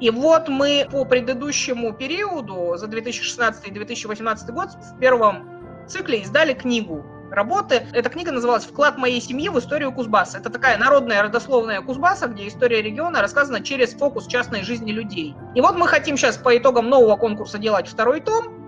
И 0.00 0.10
вот 0.10 0.48
мы 0.48 0.86
по 0.90 1.04
предыдущему 1.04 1.92
периоду, 1.92 2.76
за 2.76 2.86
2016 2.86 3.66
и 3.66 3.70
2018 3.72 4.50
год, 4.50 4.68
в 4.70 4.98
первом 5.00 5.86
цикле 5.88 6.20
издали 6.20 6.52
книгу 6.54 7.04
работы. 7.30 7.86
Эта 7.92 8.08
книга 8.08 8.32
называлась 8.32 8.64
«Вклад 8.64 8.98
моей 8.98 9.20
семьи 9.20 9.48
в 9.48 9.58
историю 9.58 9.92
Кузбасса». 9.92 10.38
Это 10.38 10.50
такая 10.50 10.78
народная 10.78 11.22
родословная 11.22 11.80
Кузбасса, 11.80 12.28
где 12.28 12.48
история 12.48 12.82
региона 12.82 13.22
рассказана 13.22 13.62
через 13.62 13.92
фокус 13.94 14.26
частной 14.26 14.62
жизни 14.62 14.92
людей. 14.92 15.34
И 15.54 15.60
вот 15.60 15.76
мы 15.76 15.88
хотим 15.88 16.16
сейчас 16.16 16.36
по 16.36 16.56
итогам 16.56 16.88
нового 16.88 17.16
конкурса 17.16 17.58
делать 17.58 17.88
второй 17.88 18.20
том. 18.20 18.66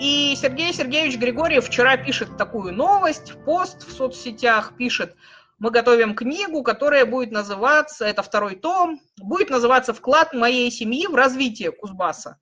И 0.00 0.36
Сергей 0.36 0.72
Сергеевич 0.72 1.18
Григорьев 1.18 1.66
вчера 1.66 1.96
пишет 1.96 2.36
такую 2.36 2.74
новость, 2.74 3.32
пост 3.44 3.88
в 3.88 3.92
соцсетях, 3.92 4.74
пишет, 4.76 5.16
мы 5.58 5.70
готовим 5.70 6.14
книгу, 6.14 6.62
которая 6.62 7.06
будет 7.06 7.32
называться, 7.32 8.04
это 8.04 8.22
второй 8.22 8.56
том, 8.56 9.00
будет 9.16 9.48
называться 9.48 9.94
«Вклад 9.94 10.34
моей 10.34 10.70
семьи 10.70 11.06
в 11.06 11.14
развитие 11.14 11.72
Кузбасса». 11.72 12.38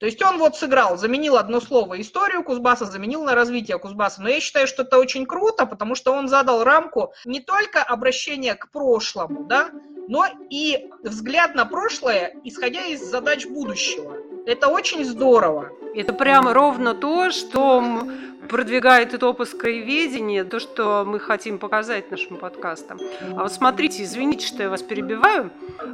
То 0.00 0.06
есть 0.06 0.22
он 0.22 0.38
вот 0.38 0.56
сыграл, 0.56 0.96
заменил 0.96 1.36
одно 1.36 1.60
слово 1.60 2.00
историю 2.00 2.42
Кузбасса, 2.42 2.86
заменил 2.86 3.22
на 3.22 3.34
развитие 3.34 3.78
Кузбасса. 3.78 4.22
Но 4.22 4.30
я 4.30 4.40
считаю, 4.40 4.66
что 4.66 4.82
это 4.82 4.98
очень 4.98 5.26
круто, 5.26 5.66
потому 5.66 5.94
что 5.94 6.12
он 6.12 6.26
задал 6.26 6.64
рамку 6.64 7.12
не 7.26 7.40
только 7.40 7.82
обращения 7.82 8.54
к 8.54 8.70
прошлому, 8.70 9.44
да, 9.44 9.70
но 10.08 10.24
и 10.48 10.88
взгляд 11.02 11.54
на 11.54 11.66
прошлое, 11.66 12.34
исходя 12.44 12.86
из 12.86 13.02
задач 13.02 13.46
будущего. 13.46 14.16
Это 14.46 14.68
очень 14.68 15.04
здорово. 15.04 15.70
Это 15.94 16.14
прямо 16.14 16.54
ровно 16.54 16.94
то, 16.94 17.30
что 17.30 18.02
продвигает 18.48 19.12
этопос 19.12 19.50
краеведения, 19.50 20.44
то, 20.44 20.60
что 20.60 21.04
мы 21.06 21.20
хотим 21.20 21.58
показать 21.58 22.10
нашим 22.10 22.38
подкастам. 22.38 22.98
А 23.36 23.42
вот 23.42 23.52
смотрите, 23.52 24.02
извините, 24.02 24.46
что 24.46 24.62
я 24.62 24.70
вас 24.70 24.82
перебиваю, 24.82 25.50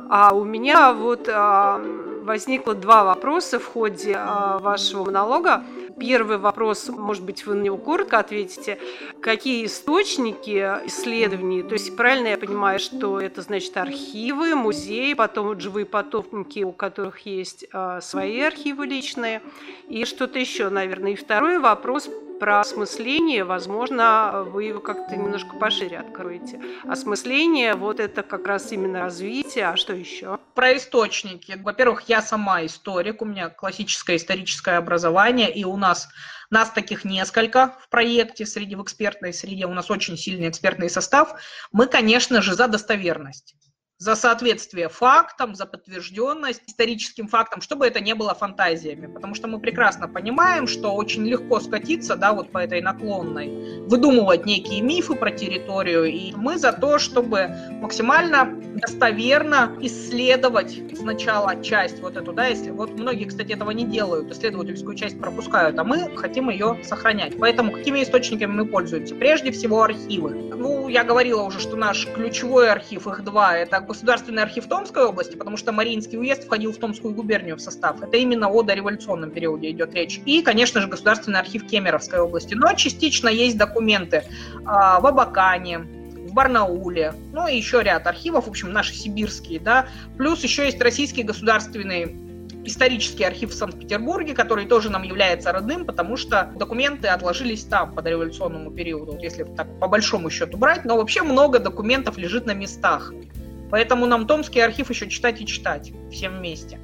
а 0.08 0.32
у 0.32 0.44
меня 0.44 0.92
вот 0.92 1.28
а, 1.28 1.82
возникло 2.26 2.74
два 2.74 3.04
вопроса 3.04 3.58
в 3.58 3.64
ходе 3.64 4.14
а, 4.18 4.58
вашего 4.58 5.04
монолога. 5.04 5.64
Первый 5.98 6.36
вопрос, 6.36 6.88
может 6.88 7.24
быть, 7.24 7.46
вы 7.46 7.54
на 7.54 7.62
него 7.62 7.78
коротко 7.78 8.18
ответите. 8.18 8.78
Какие 9.22 9.64
источники 9.64 10.58
исследований, 10.86 11.62
то 11.62 11.72
есть 11.72 11.96
правильно 11.96 12.28
я 12.28 12.36
понимаю, 12.36 12.78
что 12.78 13.18
это 13.18 13.40
значит 13.40 13.76
архивы, 13.76 14.54
музеи, 14.54 15.14
потом 15.14 15.58
живые 15.58 15.86
потомки, 15.86 16.64
у 16.64 16.72
которых 16.72 17.20
есть 17.20 17.64
э, 17.72 18.00
свои 18.02 18.40
архивы 18.40 18.86
личные, 18.86 19.40
и 19.88 20.04
что-то 20.04 20.38
еще, 20.38 20.68
наверное. 20.68 21.12
И 21.12 21.16
второй 21.16 21.58
вопрос 21.58 22.10
про 22.38 22.60
осмысление, 22.60 23.44
возможно, 23.44 24.44
вы 24.46 24.64
его 24.64 24.80
как-то 24.80 25.16
немножко 25.16 25.56
пошире 25.56 25.98
откроете. 25.98 26.60
Осмысление, 26.84 27.74
вот 27.74 28.00
это 28.00 28.22
как 28.22 28.46
раз 28.46 28.72
именно 28.72 29.00
развитие, 29.00 29.68
а 29.68 29.76
что 29.76 29.94
еще? 29.94 30.38
Про 30.54 30.76
источники. 30.76 31.58
Во-первых, 31.62 32.02
я 32.08 32.22
сама 32.22 32.64
историк, 32.64 33.22
у 33.22 33.24
меня 33.24 33.48
классическое 33.48 34.16
историческое 34.16 34.76
образование, 34.76 35.52
и 35.52 35.64
у 35.64 35.76
нас 35.76 36.08
нас 36.48 36.70
таких 36.70 37.04
несколько 37.04 37.76
в 37.80 37.88
проекте 37.88 38.46
среди 38.46 38.76
в 38.76 38.82
экспертной 38.82 39.32
среде, 39.32 39.66
у 39.66 39.74
нас 39.74 39.90
очень 39.90 40.16
сильный 40.16 40.48
экспертный 40.48 40.88
состав. 40.88 41.40
Мы, 41.72 41.86
конечно 41.86 42.40
же, 42.40 42.54
за 42.54 42.68
достоверность 42.68 43.56
за 43.98 44.14
соответствие 44.14 44.88
фактам, 44.88 45.54
за 45.54 45.64
подтвержденность 45.64 46.62
историческим 46.66 47.28
фактам, 47.28 47.60
чтобы 47.62 47.86
это 47.86 48.00
не 48.00 48.14
было 48.14 48.34
фантазиями. 48.34 49.06
Потому 49.06 49.34
что 49.34 49.48
мы 49.48 49.58
прекрасно 49.58 50.06
понимаем, 50.06 50.66
что 50.66 50.94
очень 50.94 51.26
легко 51.26 51.60
скатиться, 51.60 52.16
да, 52.16 52.32
вот 52.32 52.52
по 52.52 52.58
этой 52.58 52.82
наклонной, 52.82 53.86
выдумывать 53.86 54.44
некие 54.44 54.82
мифы 54.82 55.14
про 55.14 55.30
территорию. 55.30 56.04
И 56.04 56.32
мы 56.34 56.58
за 56.58 56.72
то, 56.72 56.98
чтобы 56.98 57.48
максимально 57.80 58.60
достоверно 58.74 59.74
исследовать 59.80 60.78
сначала 60.94 61.62
часть 61.62 62.00
вот 62.00 62.16
эту, 62.16 62.32
да, 62.32 62.46
если 62.46 62.70
вот 62.70 62.90
многие, 62.90 63.24
кстати, 63.24 63.52
этого 63.52 63.70
не 63.70 63.84
делают, 63.84 64.30
исследовательскую 64.30 64.94
часть 64.94 65.18
пропускают, 65.18 65.78
а 65.78 65.84
мы 65.84 66.14
хотим 66.16 66.50
ее 66.50 66.78
сохранять. 66.84 67.38
Поэтому 67.38 67.72
какими 67.72 68.02
источниками 68.02 68.52
мы 68.52 68.66
пользуемся? 68.66 69.14
Прежде 69.14 69.52
всего 69.52 69.82
архивы. 69.82 70.30
Ну, 70.54 70.88
я 70.88 71.04
говорила 71.04 71.42
уже, 71.42 71.60
что 71.60 71.76
наш 71.76 72.06
ключевой 72.06 72.70
архив, 72.70 73.06
их 73.06 73.24
два, 73.24 73.56
это 73.56 73.85
Государственный 73.86 74.42
архив 74.42 74.68
Томской 74.68 75.04
области, 75.04 75.36
потому 75.36 75.56
что 75.56 75.72
Мариинский 75.72 76.18
уезд 76.18 76.44
входил 76.44 76.72
в 76.72 76.76
Томскую 76.78 77.14
губернию 77.14 77.56
в 77.56 77.60
состав. 77.60 78.02
Это 78.02 78.16
именно 78.16 78.48
о 78.48 78.62
дореволюционном 78.62 79.30
периоде 79.30 79.70
идет 79.70 79.94
речь. 79.94 80.20
И, 80.24 80.42
конечно 80.42 80.80
же, 80.80 80.88
Государственный 80.88 81.40
архив 81.40 81.66
Кемеровской 81.66 82.20
области. 82.20 82.54
Но 82.54 82.72
частично 82.74 83.28
есть 83.28 83.56
документы 83.56 84.24
а, 84.64 85.00
в 85.00 85.06
Абакане, 85.06 85.78
в 85.78 86.32
Барнауле, 86.32 87.14
ну 87.32 87.46
и 87.46 87.56
еще 87.56 87.82
ряд 87.82 88.06
архивов, 88.06 88.46
в 88.46 88.50
общем, 88.50 88.72
наши 88.72 88.94
сибирские, 88.94 89.60
да. 89.60 89.86
Плюс 90.16 90.42
еще 90.42 90.64
есть 90.64 90.80
Российский 90.80 91.22
государственный 91.22 92.26
исторический 92.66 93.24
архив 93.24 93.50
в 93.50 93.54
Санкт-Петербурге, 93.54 94.34
который 94.34 94.66
тоже 94.66 94.90
нам 94.90 95.02
является 95.02 95.52
родным, 95.52 95.86
потому 95.86 96.16
что 96.16 96.50
документы 96.56 97.08
отложились 97.08 97.64
там 97.64 97.94
по 97.94 98.02
дореволюционному 98.02 98.70
периоду, 98.70 99.16
если 99.20 99.44
так 99.44 99.66
по 99.78 99.88
большому 99.88 100.30
счету 100.30 100.58
брать, 100.58 100.84
но 100.84 100.96
вообще 100.96 101.22
много 101.22 101.58
документов 101.58 102.18
лежит 102.18 102.46
на 102.46 102.54
местах. 102.54 103.12
Поэтому 103.70 104.06
нам 104.06 104.26
Томский 104.26 104.60
архив 104.60 104.90
еще 104.90 105.08
читать 105.08 105.40
и 105.40 105.46
читать 105.46 105.92
всем 106.10 106.38
вместе. 106.38 106.78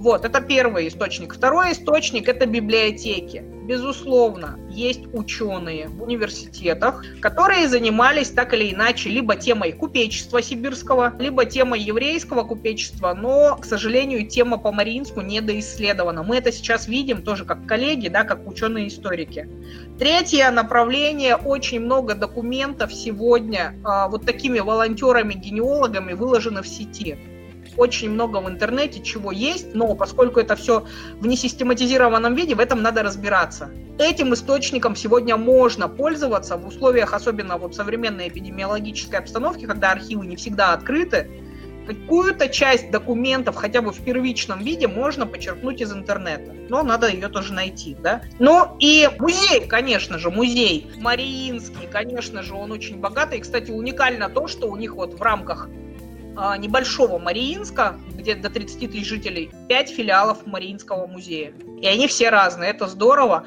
Вот, 0.00 0.24
это 0.24 0.40
первый 0.40 0.88
источник. 0.88 1.34
Второй 1.34 1.72
источник– 1.72 2.26
это 2.30 2.46
библиотеки. 2.46 3.44
Безусловно, 3.66 4.58
есть 4.70 5.02
ученые 5.12 5.88
в 5.88 6.02
университетах, 6.02 7.04
которые 7.20 7.68
занимались 7.68 8.30
так 8.30 8.54
или 8.54 8.72
иначе 8.72 9.10
либо 9.10 9.36
темой 9.36 9.72
купечества 9.72 10.40
сибирского, 10.40 11.12
либо 11.18 11.44
темой 11.44 11.80
еврейского 11.80 12.44
купечества, 12.44 13.12
но, 13.12 13.58
к 13.58 13.66
сожалению, 13.66 14.26
тема 14.26 14.56
по 14.56 14.72
Мариинску 14.72 15.20
недоисследована. 15.20 16.22
Мы 16.22 16.38
это 16.38 16.50
сейчас 16.50 16.88
видим 16.88 17.20
тоже 17.22 17.44
как 17.44 17.66
коллеги, 17.66 18.08
да, 18.08 18.24
как 18.24 18.48
ученые-историки. 18.48 19.50
Третье 19.98 20.50
направление, 20.50 21.36
очень 21.36 21.80
много 21.80 22.14
документов 22.14 22.90
сегодня 22.90 23.74
а, 23.84 24.08
вот 24.08 24.24
такими 24.24 24.60
волонтерами-генеалогами 24.60 26.14
выложено 26.14 26.62
в 26.62 26.66
сети 26.66 27.18
очень 27.76 28.10
много 28.10 28.38
в 28.38 28.48
интернете 28.48 29.02
чего 29.02 29.32
есть, 29.32 29.74
но 29.74 29.94
поскольку 29.94 30.40
это 30.40 30.56
все 30.56 30.84
в 31.14 31.26
несистематизированном 31.26 32.34
виде, 32.34 32.54
в 32.54 32.60
этом 32.60 32.82
надо 32.82 33.02
разбираться. 33.02 33.70
Этим 33.98 34.32
источником 34.34 34.96
сегодня 34.96 35.36
можно 35.36 35.88
пользоваться 35.88 36.56
в 36.56 36.66
условиях 36.66 37.12
особенно 37.12 37.58
вот 37.58 37.74
современной 37.74 38.28
эпидемиологической 38.28 39.18
обстановки, 39.18 39.66
когда 39.66 39.92
архивы 39.92 40.26
не 40.26 40.36
всегда 40.36 40.72
открыты, 40.72 41.28
какую-то 41.86 42.48
часть 42.48 42.90
документов 42.90 43.56
хотя 43.56 43.82
бы 43.82 43.92
в 43.92 44.00
первичном 44.00 44.62
виде 44.62 44.86
можно 44.86 45.26
почерпнуть 45.26 45.80
из 45.80 45.92
интернета. 45.92 46.54
Но 46.68 46.82
надо 46.82 47.08
ее 47.08 47.28
тоже 47.28 47.52
найти, 47.52 47.96
да. 48.00 48.22
Ну 48.38 48.76
и 48.78 49.08
музей, 49.18 49.66
конечно 49.66 50.18
же, 50.18 50.30
музей 50.30 50.90
Мариинский, 50.98 51.88
конечно 51.90 52.42
же, 52.42 52.54
он 52.54 52.70
очень 52.70 52.98
богатый. 52.98 53.38
И, 53.38 53.40
кстати, 53.40 53.70
уникально 53.70 54.28
то, 54.28 54.46
что 54.46 54.70
у 54.70 54.76
них 54.76 54.94
вот 54.94 55.14
в 55.14 55.22
рамках 55.22 55.68
небольшого 56.58 57.18
Мариинска, 57.18 57.98
где 58.14 58.34
до 58.34 58.50
30 58.50 58.90
тысяч 58.90 59.06
жителей, 59.06 59.50
5 59.68 59.90
филиалов 59.90 60.46
Мариинского 60.46 61.06
музея. 61.06 61.52
И 61.80 61.86
они 61.86 62.06
все 62.06 62.30
разные, 62.30 62.70
это 62.70 62.86
здорово. 62.86 63.46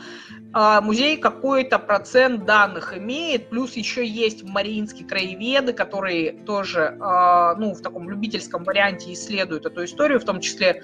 А, 0.56 0.82
музей 0.82 1.18
какой-то 1.18 1.80
процент 1.80 2.46
данных 2.46 2.96
имеет, 2.96 3.50
плюс 3.50 3.74
еще 3.74 4.06
есть 4.06 4.44
в 4.44 4.48
Мариинске 4.48 5.04
краеведы, 5.04 5.74
которые 5.74 6.34
тоже 6.34 6.96
а, 7.02 7.56
ну, 7.56 7.74
в 7.74 7.82
таком 7.82 8.08
любительском 8.08 8.64
варианте 8.64 9.12
исследуют 9.14 9.66
эту 9.66 9.84
историю, 9.84 10.20
в 10.20 10.26
том 10.26 10.40
числе 10.42 10.84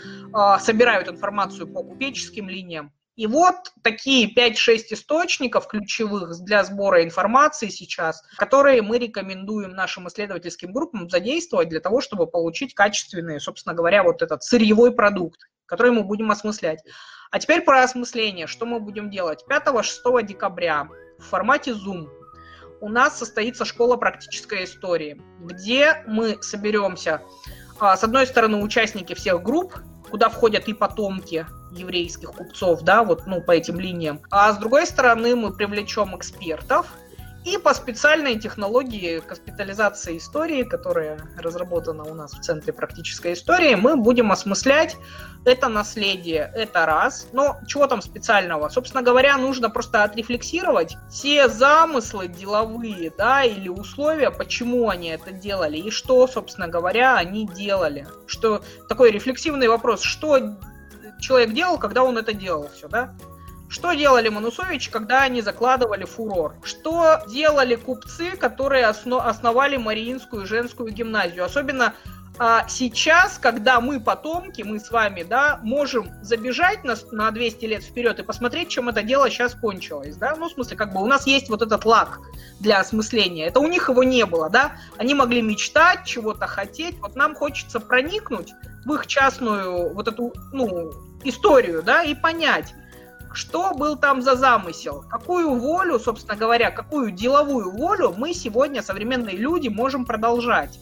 собирают 0.60 1.08
информацию 1.08 1.68
по 1.68 1.84
купеческим 1.84 2.50
линиям. 2.50 2.92
И 3.20 3.28
вот 3.28 3.74
такие 3.82 4.34
5-6 4.34 4.54
источников 4.92 5.68
ключевых 5.68 6.42
для 6.46 6.64
сбора 6.64 7.04
информации 7.04 7.68
сейчас, 7.68 8.24
которые 8.38 8.82
мы 8.82 8.98
рекомендуем 8.98 9.72
нашим 9.72 10.08
исследовательским 10.08 10.72
группам 10.72 11.10
задействовать 11.10 11.68
для 11.68 11.82
того, 11.82 12.00
чтобы 12.00 12.28
получить 12.28 12.74
качественный, 12.74 13.42
собственно 13.42 13.76
говоря, 13.76 14.04
вот 14.04 14.22
этот 14.22 14.42
сырьевой 14.44 14.94
продукт, 14.94 15.42
который 15.66 15.92
мы 15.92 16.06
будем 16.06 16.32
осмыслять. 16.32 16.80
А 17.30 17.40
теперь 17.40 17.60
про 17.60 17.84
осмысление. 17.84 18.48
Что 18.48 18.66
мы 18.66 18.80
будем 18.80 19.10
делать? 19.10 19.44
5-6 19.50 20.24
декабря 20.24 20.88
в 21.18 21.24
формате 21.24 21.72
Zoom 21.72 22.08
у 22.80 22.88
нас 22.88 23.20
состоится 23.20 23.66
школа 23.66 23.98
практической 23.98 24.64
истории, 24.64 25.22
где 25.42 26.06
мы 26.08 26.42
соберемся, 26.42 27.22
а, 27.82 27.98
с 27.98 28.04
одной 28.06 28.28
стороны, 28.28 28.64
участники 28.64 29.14
всех 29.14 29.44
групп, 29.44 29.76
куда 30.10 30.30
входят 30.30 30.68
и 30.68 30.74
потомки 30.74 31.46
еврейских 31.72 32.32
купцов, 32.32 32.82
да, 32.82 33.04
вот, 33.04 33.28
ну, 33.28 33.42
по 33.42 33.52
этим 33.52 33.80
линиям. 33.80 34.22
А 34.32 34.52
с 34.52 34.58
другой 34.58 34.86
стороны, 34.86 35.36
мы 35.36 35.54
привлечем 35.54 36.16
экспертов, 36.16 36.88
и 37.46 37.58
по 37.58 37.74
специальной 37.74 38.38
технологии 38.38 39.22
госпитализации 39.28 40.18
истории, 40.18 40.64
которая 40.64 41.20
разработана 41.38 42.04
у 42.04 42.14
нас 42.14 42.34
в 42.34 42.42
Центре 42.42 42.74
практической 42.74 43.34
истории, 43.34 43.76
мы 43.76 43.96
будем 43.96 44.32
осмыслять 44.32 44.98
это 45.46 45.70
наследие, 45.70 46.52
это 46.54 46.86
раз. 46.86 47.28
Но 47.32 47.58
чего 47.66 47.88
там 47.88 48.02
специального? 48.02 48.68
Собственно 48.70 49.02
говоря, 49.04 49.38
нужно 49.38 49.70
просто 49.70 50.04
отрефлексировать 50.04 50.98
все 51.10 51.48
замыслы 51.48 52.28
деловые, 52.28 53.12
да, 53.18 53.44
или 53.44 53.70
условия, 53.70 54.32
почему 54.32 54.90
они 54.90 55.10
это 55.10 55.32
делали, 55.32 55.78
и 55.78 55.92
что, 55.92 56.28
собственно 56.28 56.68
говоря, 56.68 57.16
они 57.16 57.48
делали. 57.48 58.08
Что 58.28 58.62
такой 58.90 59.12
рефлексивный 59.12 59.70
вопрос, 59.70 60.02
что 60.02 60.58
человек 61.20 61.54
делал, 61.54 61.78
когда 61.78 62.04
он 62.04 62.18
это 62.18 62.34
делал, 62.34 62.70
все, 62.76 62.88
да? 62.88 63.14
Что 63.70 63.94
делали 63.94 64.30
Манусович, 64.30 64.90
когда 64.90 65.22
они 65.22 65.42
закладывали 65.42 66.04
фурор? 66.04 66.56
Что 66.64 67.22
делали 67.30 67.76
купцы, 67.76 68.36
которые 68.36 68.86
осно- 68.86 69.22
основали 69.22 69.78
Мариинскую 69.78 70.48
женскую 70.48 70.92
гимназию? 70.92 71.46
Особенно 71.46 71.94
а, 72.42 72.66
сейчас, 72.70 73.38
когда 73.38 73.82
мы 73.82 74.00
потомки, 74.00 74.62
мы 74.62 74.80
с 74.80 74.90
вами, 74.92 75.24
да, 75.24 75.60
можем 75.62 76.10
забежать 76.24 76.86
на, 76.86 76.96
на 77.12 77.30
200 77.32 77.66
лет 77.66 77.84
вперед 77.84 78.18
и 78.18 78.24
посмотреть, 78.24 78.70
чем 78.70 78.88
это 78.88 79.04
дело 79.04 79.30
сейчас 79.30 79.54
кончилось, 79.54 80.16
да, 80.16 80.36
ну, 80.38 80.48
в 80.48 80.54
смысле, 80.54 80.78
как 80.78 80.94
бы 80.94 81.02
у 81.02 81.06
нас 81.06 81.28
есть 81.28 81.50
вот 81.50 81.62
этот 81.62 81.84
лак 81.84 82.20
для 82.62 82.80
осмысления, 82.80 83.48
это 83.48 83.60
у 83.60 83.68
них 83.68 83.90
его 83.90 84.04
не 84.04 84.26
было, 84.26 84.50
да, 84.50 84.78
они 84.98 85.16
могли 85.16 85.42
мечтать, 85.42 86.06
чего-то 86.06 86.48
хотеть, 86.48 86.98
вот 87.00 87.18
нам 87.18 87.36
хочется 87.36 87.82
проникнуть 87.82 88.54
в 88.86 88.94
их 88.94 89.06
частную 89.06 89.94
вот 89.94 90.08
эту, 90.08 90.34
ну, 90.54 90.94
историю, 91.26 91.84
да, 91.84 92.04
и 92.04 92.16
понять, 92.16 92.74
что 93.34 93.74
был 93.74 93.96
там 93.96 94.22
за 94.22 94.36
замысел, 94.36 95.04
какую 95.10 95.56
волю, 95.56 96.00
собственно 96.00 96.36
говоря, 96.36 96.72
какую 96.72 97.12
деловую 97.12 97.72
волю 97.72 98.14
мы 98.18 98.34
сегодня, 98.34 98.82
современные 98.82 99.38
люди, 99.38 99.68
можем 99.68 100.06
продолжать. 100.06 100.80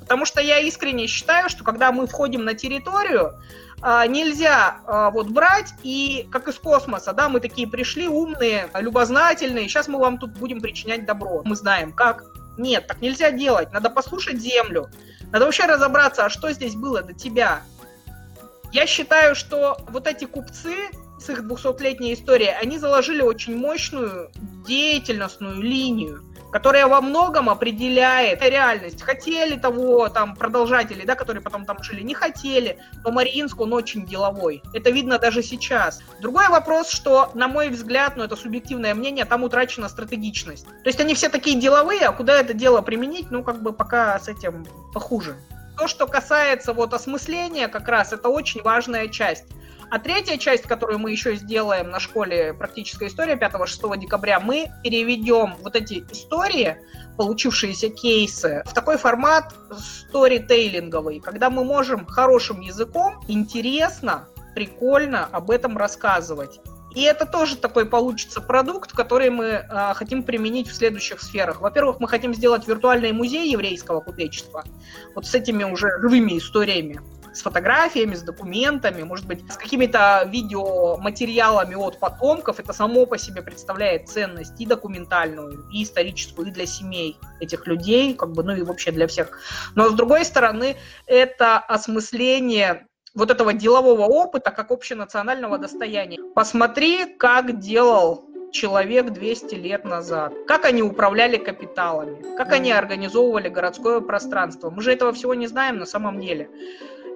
Потому 0.00 0.24
что 0.24 0.40
я 0.40 0.60
искренне 0.60 1.08
считаю, 1.08 1.48
что 1.48 1.64
когда 1.64 1.90
мы 1.90 2.06
входим 2.06 2.44
на 2.44 2.54
территорию, 2.54 3.34
а, 3.82 4.06
нельзя 4.06 4.76
а, 4.86 5.10
вот 5.10 5.28
брать 5.28 5.74
и 5.82 6.28
как 6.30 6.48
из 6.48 6.58
космоса, 6.58 7.12
да, 7.12 7.28
мы 7.28 7.40
такие 7.40 7.66
пришли 7.66 8.06
умные, 8.06 8.68
любознательные, 8.74 9.68
сейчас 9.68 9.88
мы 9.88 9.98
вам 9.98 10.18
тут 10.18 10.30
будем 10.38 10.60
причинять 10.60 11.06
добро. 11.06 11.42
Мы 11.44 11.56
знаем 11.56 11.92
как. 11.92 12.24
Нет, 12.56 12.86
так 12.86 13.00
нельзя 13.00 13.32
делать. 13.32 13.72
Надо 13.72 13.90
послушать 13.90 14.40
Землю. 14.40 14.88
Надо 15.32 15.44
вообще 15.44 15.64
разобраться, 15.64 16.24
а 16.24 16.30
что 16.30 16.52
здесь 16.52 16.74
было 16.74 17.02
до 17.02 17.12
тебя. 17.12 17.62
Я 18.72 18.86
считаю, 18.86 19.34
что 19.34 19.78
вот 19.88 20.06
эти 20.06 20.24
купцы 20.24 20.88
с 21.26 21.30
их 21.30 21.40
200-летней 21.40 22.14
историей, 22.14 22.54
они 22.60 22.78
заложили 22.78 23.20
очень 23.20 23.56
мощную 23.56 24.30
деятельностную 24.66 25.60
линию, 25.60 26.22
которая 26.52 26.86
во 26.86 27.00
многом 27.00 27.50
определяет 27.50 28.42
реальность. 28.42 29.02
Хотели 29.02 29.58
того 29.58 30.08
там 30.08 30.36
продолжатели, 30.36 31.04
да, 31.04 31.16
которые 31.16 31.42
потом 31.42 31.64
там 31.64 31.82
жили, 31.82 32.02
не 32.02 32.14
хотели, 32.14 32.78
но 33.04 33.10
Мариинск, 33.10 33.60
он 33.60 33.72
очень 33.72 34.06
деловой. 34.06 34.62
Это 34.72 34.90
видно 34.90 35.18
даже 35.18 35.42
сейчас. 35.42 36.00
Другой 36.20 36.48
вопрос, 36.48 36.90
что, 36.90 37.30
на 37.34 37.48
мой 37.48 37.68
взгляд, 37.68 38.16
ну 38.16 38.24
это 38.24 38.36
субъективное 38.36 38.94
мнение, 38.94 39.24
там 39.24 39.42
утрачена 39.42 39.88
стратегичность. 39.88 40.66
То 40.66 40.88
есть 40.88 41.00
они 41.00 41.14
все 41.14 41.28
такие 41.28 41.58
деловые, 41.58 42.06
а 42.06 42.12
куда 42.12 42.40
это 42.40 42.54
дело 42.54 42.80
применить, 42.82 43.30
ну 43.30 43.42
как 43.42 43.62
бы 43.62 43.72
пока 43.72 44.18
с 44.18 44.28
этим 44.28 44.64
похуже. 44.94 45.36
То, 45.76 45.88
что 45.88 46.06
касается 46.06 46.72
вот 46.72 46.94
осмысления 46.94 47.68
как 47.68 47.88
раз, 47.88 48.12
это 48.12 48.28
очень 48.28 48.62
важная 48.62 49.08
часть. 49.08 49.44
А 49.88 50.00
третья 50.00 50.36
часть, 50.36 50.64
которую 50.64 50.98
мы 50.98 51.12
еще 51.12 51.36
сделаем 51.36 51.90
на 51.90 52.00
школе 52.00 52.52
«Практическая 52.54 53.06
история» 53.06 53.34
5-6 53.34 53.96
декабря, 53.98 54.40
мы 54.40 54.66
переведем 54.82 55.54
вот 55.62 55.76
эти 55.76 56.04
истории, 56.10 56.76
получившиеся 57.16 57.90
кейсы, 57.90 58.62
в 58.66 58.74
такой 58.74 58.98
формат 58.98 59.54
сторитейлинговый, 59.78 61.20
когда 61.20 61.50
мы 61.50 61.64
можем 61.64 62.04
хорошим 62.04 62.60
языком, 62.60 63.20
интересно, 63.28 64.28
прикольно 64.54 65.26
об 65.26 65.50
этом 65.52 65.78
рассказывать. 65.78 66.60
И 66.96 67.02
это 67.02 67.26
тоже 67.26 67.56
такой 67.56 67.84
получится 67.84 68.40
продукт, 68.40 68.92
который 68.92 69.28
мы 69.28 69.44
э, 69.44 69.92
хотим 69.94 70.22
применить 70.22 70.68
в 70.68 70.74
следующих 70.74 71.20
сферах. 71.20 71.60
Во-первых, 71.60 72.00
мы 72.00 72.08
хотим 72.08 72.34
сделать 72.34 72.66
виртуальный 72.66 73.12
музей 73.12 73.52
еврейского 73.52 74.00
купечества, 74.00 74.64
вот 75.14 75.26
с 75.26 75.34
этими 75.34 75.62
уже 75.62 76.00
живыми 76.00 76.38
историями 76.38 77.02
с 77.36 77.42
фотографиями, 77.42 78.14
с 78.14 78.22
документами, 78.22 79.02
может 79.02 79.26
быть, 79.26 79.40
с 79.52 79.56
какими-то 79.56 80.26
видеоматериалами 80.26 81.74
от 81.74 82.00
потомков. 82.00 82.58
Это 82.58 82.72
само 82.72 83.06
по 83.06 83.18
себе 83.18 83.42
представляет 83.42 84.08
ценность 84.08 84.58
и 84.58 84.66
документальную, 84.66 85.68
и 85.70 85.82
историческую, 85.82 86.48
и 86.48 86.50
для 86.50 86.66
семей 86.66 87.18
этих 87.40 87.66
людей, 87.66 88.14
как 88.14 88.32
бы, 88.32 88.42
ну 88.42 88.56
и 88.56 88.62
вообще 88.62 88.90
для 88.90 89.06
всех. 89.06 89.38
Но 89.74 89.90
с 89.90 89.92
другой 89.92 90.24
стороны, 90.24 90.76
это 91.06 91.58
осмысление 91.58 92.86
вот 93.14 93.30
этого 93.30 93.52
делового 93.52 94.02
опыта 94.02 94.50
как 94.50 94.70
общенационального 94.70 95.58
достояния. 95.58 96.18
Посмотри, 96.34 97.16
как 97.16 97.58
делал 97.58 98.26
человек 98.52 99.10
200 99.10 99.54
лет 99.54 99.84
назад. 99.84 100.32
Как 100.46 100.64
они 100.64 100.82
управляли 100.82 101.36
капиталами, 101.36 102.36
как 102.36 102.52
они 102.52 102.72
организовывали 102.72 103.48
городское 103.48 104.00
пространство. 104.00 104.70
Мы 104.70 104.82
же 104.82 104.92
этого 104.92 105.12
всего 105.12 105.34
не 105.34 105.46
знаем 105.46 105.78
на 105.78 105.86
самом 105.86 106.20
деле. 106.20 106.48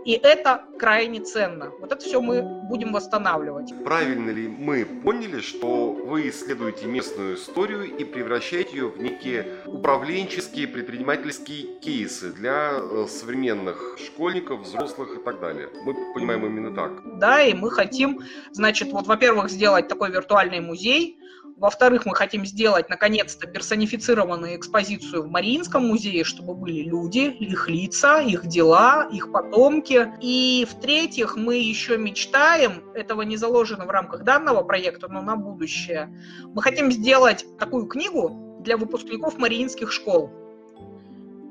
И 0.04 0.12
это 0.12 0.64
крайне 0.78 1.20
ценно. 1.20 1.70
Вот 1.80 1.92
это 1.92 2.02
все 2.04 2.20
мы 2.20 2.42
будем 2.42 2.92
восстанавливать. 2.92 3.72
Правильно 3.84 4.30
ли 4.30 4.48
мы 4.48 4.84
поняли, 4.84 5.40
что 5.40 5.92
вы 5.92 6.28
исследуете 6.30 6.86
местную 6.86 7.36
историю 7.36 7.84
и 7.84 8.04
превращаете 8.04 8.76
ее 8.76 8.88
в 8.88 8.98
некие 8.98 9.46
управленческие, 9.66 10.68
предпринимательские 10.68 11.78
кейсы 11.80 12.32
для 12.32 12.72
э, 12.80 13.06
современных 13.08 13.98
школьников, 13.98 14.60
взрослых 14.60 15.18
и 15.18 15.22
так 15.22 15.40
далее? 15.40 15.68
Мы 15.84 15.94
понимаем 16.14 16.46
именно 16.46 16.74
так. 16.74 17.18
Да, 17.18 17.42
и 17.42 17.52
мы 17.52 17.70
хотим, 17.70 18.20
значит, 18.52 18.92
вот, 18.92 19.06
во-первых, 19.06 19.50
сделать 19.50 19.88
такой 19.88 20.10
виртуальный 20.10 20.60
музей, 20.60 21.19
во-вторых, 21.60 22.06
мы 22.06 22.14
хотим 22.14 22.46
сделать, 22.46 22.88
наконец-то, 22.88 23.46
персонифицированную 23.46 24.56
экспозицию 24.56 25.24
в 25.24 25.28
Мариинском 25.28 25.86
музее, 25.86 26.24
чтобы 26.24 26.54
были 26.54 26.80
люди, 26.82 27.18
их 27.18 27.68
лица, 27.68 28.20
их 28.22 28.46
дела, 28.46 29.06
их 29.12 29.30
потомки. 29.30 30.10
И 30.22 30.66
в-третьих, 30.68 31.36
мы 31.36 31.58
еще 31.58 31.98
мечтаем, 31.98 32.82
этого 32.94 33.20
не 33.22 33.36
заложено 33.36 33.84
в 33.84 33.90
рамках 33.90 34.24
данного 34.24 34.62
проекта, 34.62 35.08
но 35.08 35.20
на 35.20 35.36
будущее, 35.36 36.08
мы 36.54 36.62
хотим 36.62 36.90
сделать 36.90 37.44
такую 37.58 37.84
книгу 37.86 38.58
для 38.60 38.78
выпускников 38.78 39.36
мариинских 39.36 39.92
школ. 39.92 40.30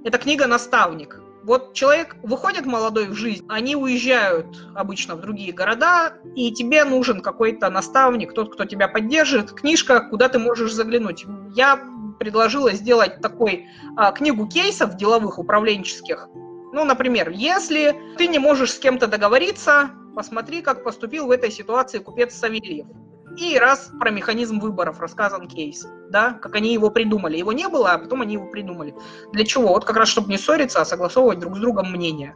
Это 0.03 0.17
книга 0.17 0.47
«Наставник». 0.47 1.21
Вот 1.43 1.73
человек 1.73 2.15
выходит 2.21 2.65
молодой 2.65 3.07
в 3.07 3.13
жизнь, 3.13 3.45
они 3.47 3.75
уезжают 3.75 4.47
обычно 4.75 5.15
в 5.15 5.21
другие 5.21 5.53
города, 5.53 6.13
и 6.35 6.51
тебе 6.51 6.83
нужен 6.83 7.21
какой-то 7.21 7.69
наставник, 7.69 8.33
тот, 8.33 8.53
кто 8.53 8.65
тебя 8.65 8.87
поддержит, 8.87 9.51
книжка, 9.51 10.01
куда 10.01 10.27
ты 10.29 10.37
можешь 10.37 10.73
заглянуть. 10.73 11.25
Я 11.55 11.79
предложила 12.19 12.73
сделать 12.73 13.21
такой 13.21 13.67
а, 13.95 14.11
книгу 14.11 14.47
кейсов 14.47 14.97
деловых, 14.97 15.39
управленческих. 15.39 16.27
Ну, 16.71 16.83
например, 16.83 17.29
если 17.29 17.95
ты 18.17 18.27
не 18.27 18.37
можешь 18.37 18.73
с 18.73 18.79
кем-то 18.79 19.07
договориться, 19.07 19.91
посмотри, 20.15 20.61
как 20.61 20.83
поступил 20.83 21.27
в 21.27 21.31
этой 21.31 21.51
ситуации 21.51 21.99
купец 21.99 22.35
Савельев. 22.35 22.87
И 23.37 23.57
раз 23.57 23.91
про 23.99 24.11
механизм 24.11 24.59
выборов 24.59 24.99
рассказан 24.99 25.47
кейс, 25.47 25.87
да, 26.09 26.33
как 26.33 26.55
они 26.55 26.73
его 26.73 26.89
придумали. 26.89 27.37
Его 27.37 27.53
не 27.53 27.67
было, 27.67 27.91
а 27.91 27.97
потом 27.97 28.21
они 28.21 28.33
его 28.33 28.47
придумали. 28.47 28.93
Для 29.31 29.45
чего? 29.45 29.69
Вот 29.69 29.85
как 29.85 29.95
раз, 29.95 30.09
чтобы 30.09 30.29
не 30.29 30.37
ссориться, 30.37 30.81
а 30.81 30.85
согласовывать 30.85 31.39
друг 31.39 31.55
с 31.55 31.59
другом 31.59 31.91
мнение. 31.91 32.35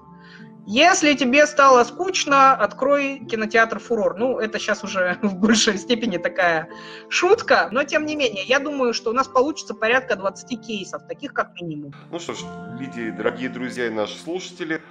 Если 0.65 1.13
тебе 1.13 1.45
стало 1.45 1.83
скучно, 1.83 2.53
открой 2.53 3.19
кинотеатр 3.29 3.79
«Фурор». 3.79 4.15
Ну, 4.17 4.39
это 4.39 4.59
сейчас 4.59 4.81
уже 4.83 5.17
в 5.21 5.35
большей 5.35 5.77
степени 5.77 6.17
такая 6.17 6.69
шутка, 7.09 7.67
но 7.71 7.83
тем 7.83 8.05
не 8.05 8.15
менее, 8.15 8.43
я 8.45 8.59
думаю, 8.59 8.93
что 8.93 9.09
у 9.09 9.13
нас 9.13 9.27
получится 9.27 9.73
порядка 9.73 10.15
20 10.15 10.61
кейсов, 10.61 11.05
таких 11.07 11.33
как 11.33 11.59
минимум. 11.59 11.93
Ну 12.09 12.19
что 12.19 12.33
ж, 12.33 12.37
Лидия, 12.79 13.11
дорогие 13.11 13.49
друзья 13.49 13.87
и 13.87 13.89
наши 13.89 14.17
слушатели, 14.17 14.81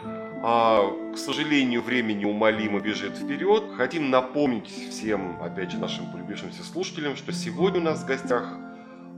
а, 0.45 1.13
к 1.15 1.19
сожалению, 1.19 1.83
время 1.83 2.15
неумолимо 2.15 2.81
бежит 2.81 3.17
вперед. 3.17 3.65
Хотим 3.77 4.11
напомнить 4.11 4.69
всем, 4.69 5.41
опять 5.41 5.71
же, 5.71 5.79
нашим 5.79 6.11
полюбившимся 6.11 6.65
слушателям, 6.65 7.15
что 7.15 7.33
сегодня 7.33 7.81
у 7.81 7.85
нас 7.85 8.03
в 8.03 8.07
гостях 8.07 8.59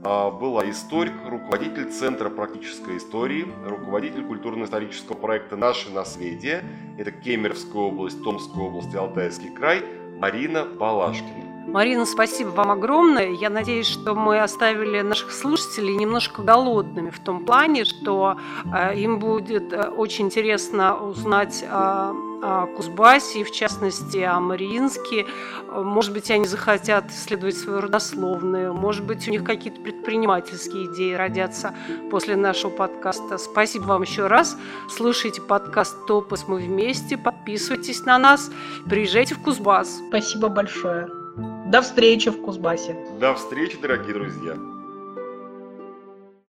а, 0.03 0.29
была 0.29 0.69
историк, 0.69 1.13
руководитель 1.25 1.89
Центра 1.89 2.29
практической 2.29 2.97
истории, 2.97 3.47
руководитель 3.65 4.23
культурно-исторического 4.23 5.15
проекта 5.15 5.57
«Наше 5.57 5.89
наследие». 5.89 6.63
Это 6.99 7.11
Кемеровская 7.11 7.81
область, 7.81 8.23
Томская 8.23 8.63
область 8.63 8.93
и 8.93 8.97
Алтайский 8.97 9.49
край 9.49 9.83
Марина 10.19 10.63
Балашкина. 10.63 11.54
Марина, 11.67 12.05
спасибо 12.05 12.49
вам 12.49 12.71
огромное. 12.71 13.31
Я 13.31 13.49
надеюсь, 13.49 13.87
что 13.87 14.13
мы 14.13 14.39
оставили 14.39 15.01
наших 15.01 15.31
слушателей 15.31 15.95
немножко 15.95 16.41
голодными 16.41 17.09
в 17.09 17.19
том 17.19 17.43
плане, 17.43 17.85
что 17.85 18.37
э, 18.71 18.95
им 18.97 19.19
будет 19.19 19.73
э, 19.73 19.89
очень 19.89 20.25
интересно 20.25 20.95
узнать 20.95 21.65
о, 21.67 22.13
о 22.41 22.67
Кузбассе, 22.67 23.43
в 23.43 23.51
частности 23.51 24.19
о 24.19 24.39
Мариинске. 24.39 25.25
Может 25.71 26.13
быть, 26.13 26.29
они 26.29 26.45
захотят 26.45 27.09
исследовать 27.09 27.57
свою 27.57 27.81
родословную, 27.81 28.73
может 28.73 29.03
быть, 29.03 29.27
у 29.27 29.31
них 29.31 29.43
какие-то 29.43 29.81
предпринимательские 29.81 30.85
идеи 30.93 31.13
родятся 31.13 31.73
после 32.11 32.35
нашего 32.35 32.69
подкаста. 32.69 33.37
Спасибо 33.37 33.85
вам 33.85 34.03
еще 34.03 34.27
раз. 34.27 34.55
Слушайте 34.89 35.41
подкаст 35.41 36.05
«Топос 36.05 36.47
мы 36.47 36.57
вместе», 36.57 37.17
подписывайтесь 37.17 38.05
на 38.05 38.19
нас, 38.19 38.51
приезжайте 38.87 39.33
в 39.33 39.41
Кузбасс. 39.41 39.99
Спасибо 40.09 40.47
большое. 40.47 41.24
До 41.65 41.81
встречи 41.81 42.29
в 42.29 42.41
Кузбассе. 42.43 42.95
До 43.19 43.33
встречи, 43.33 43.77
дорогие 43.81 44.13
друзья. 44.13 44.55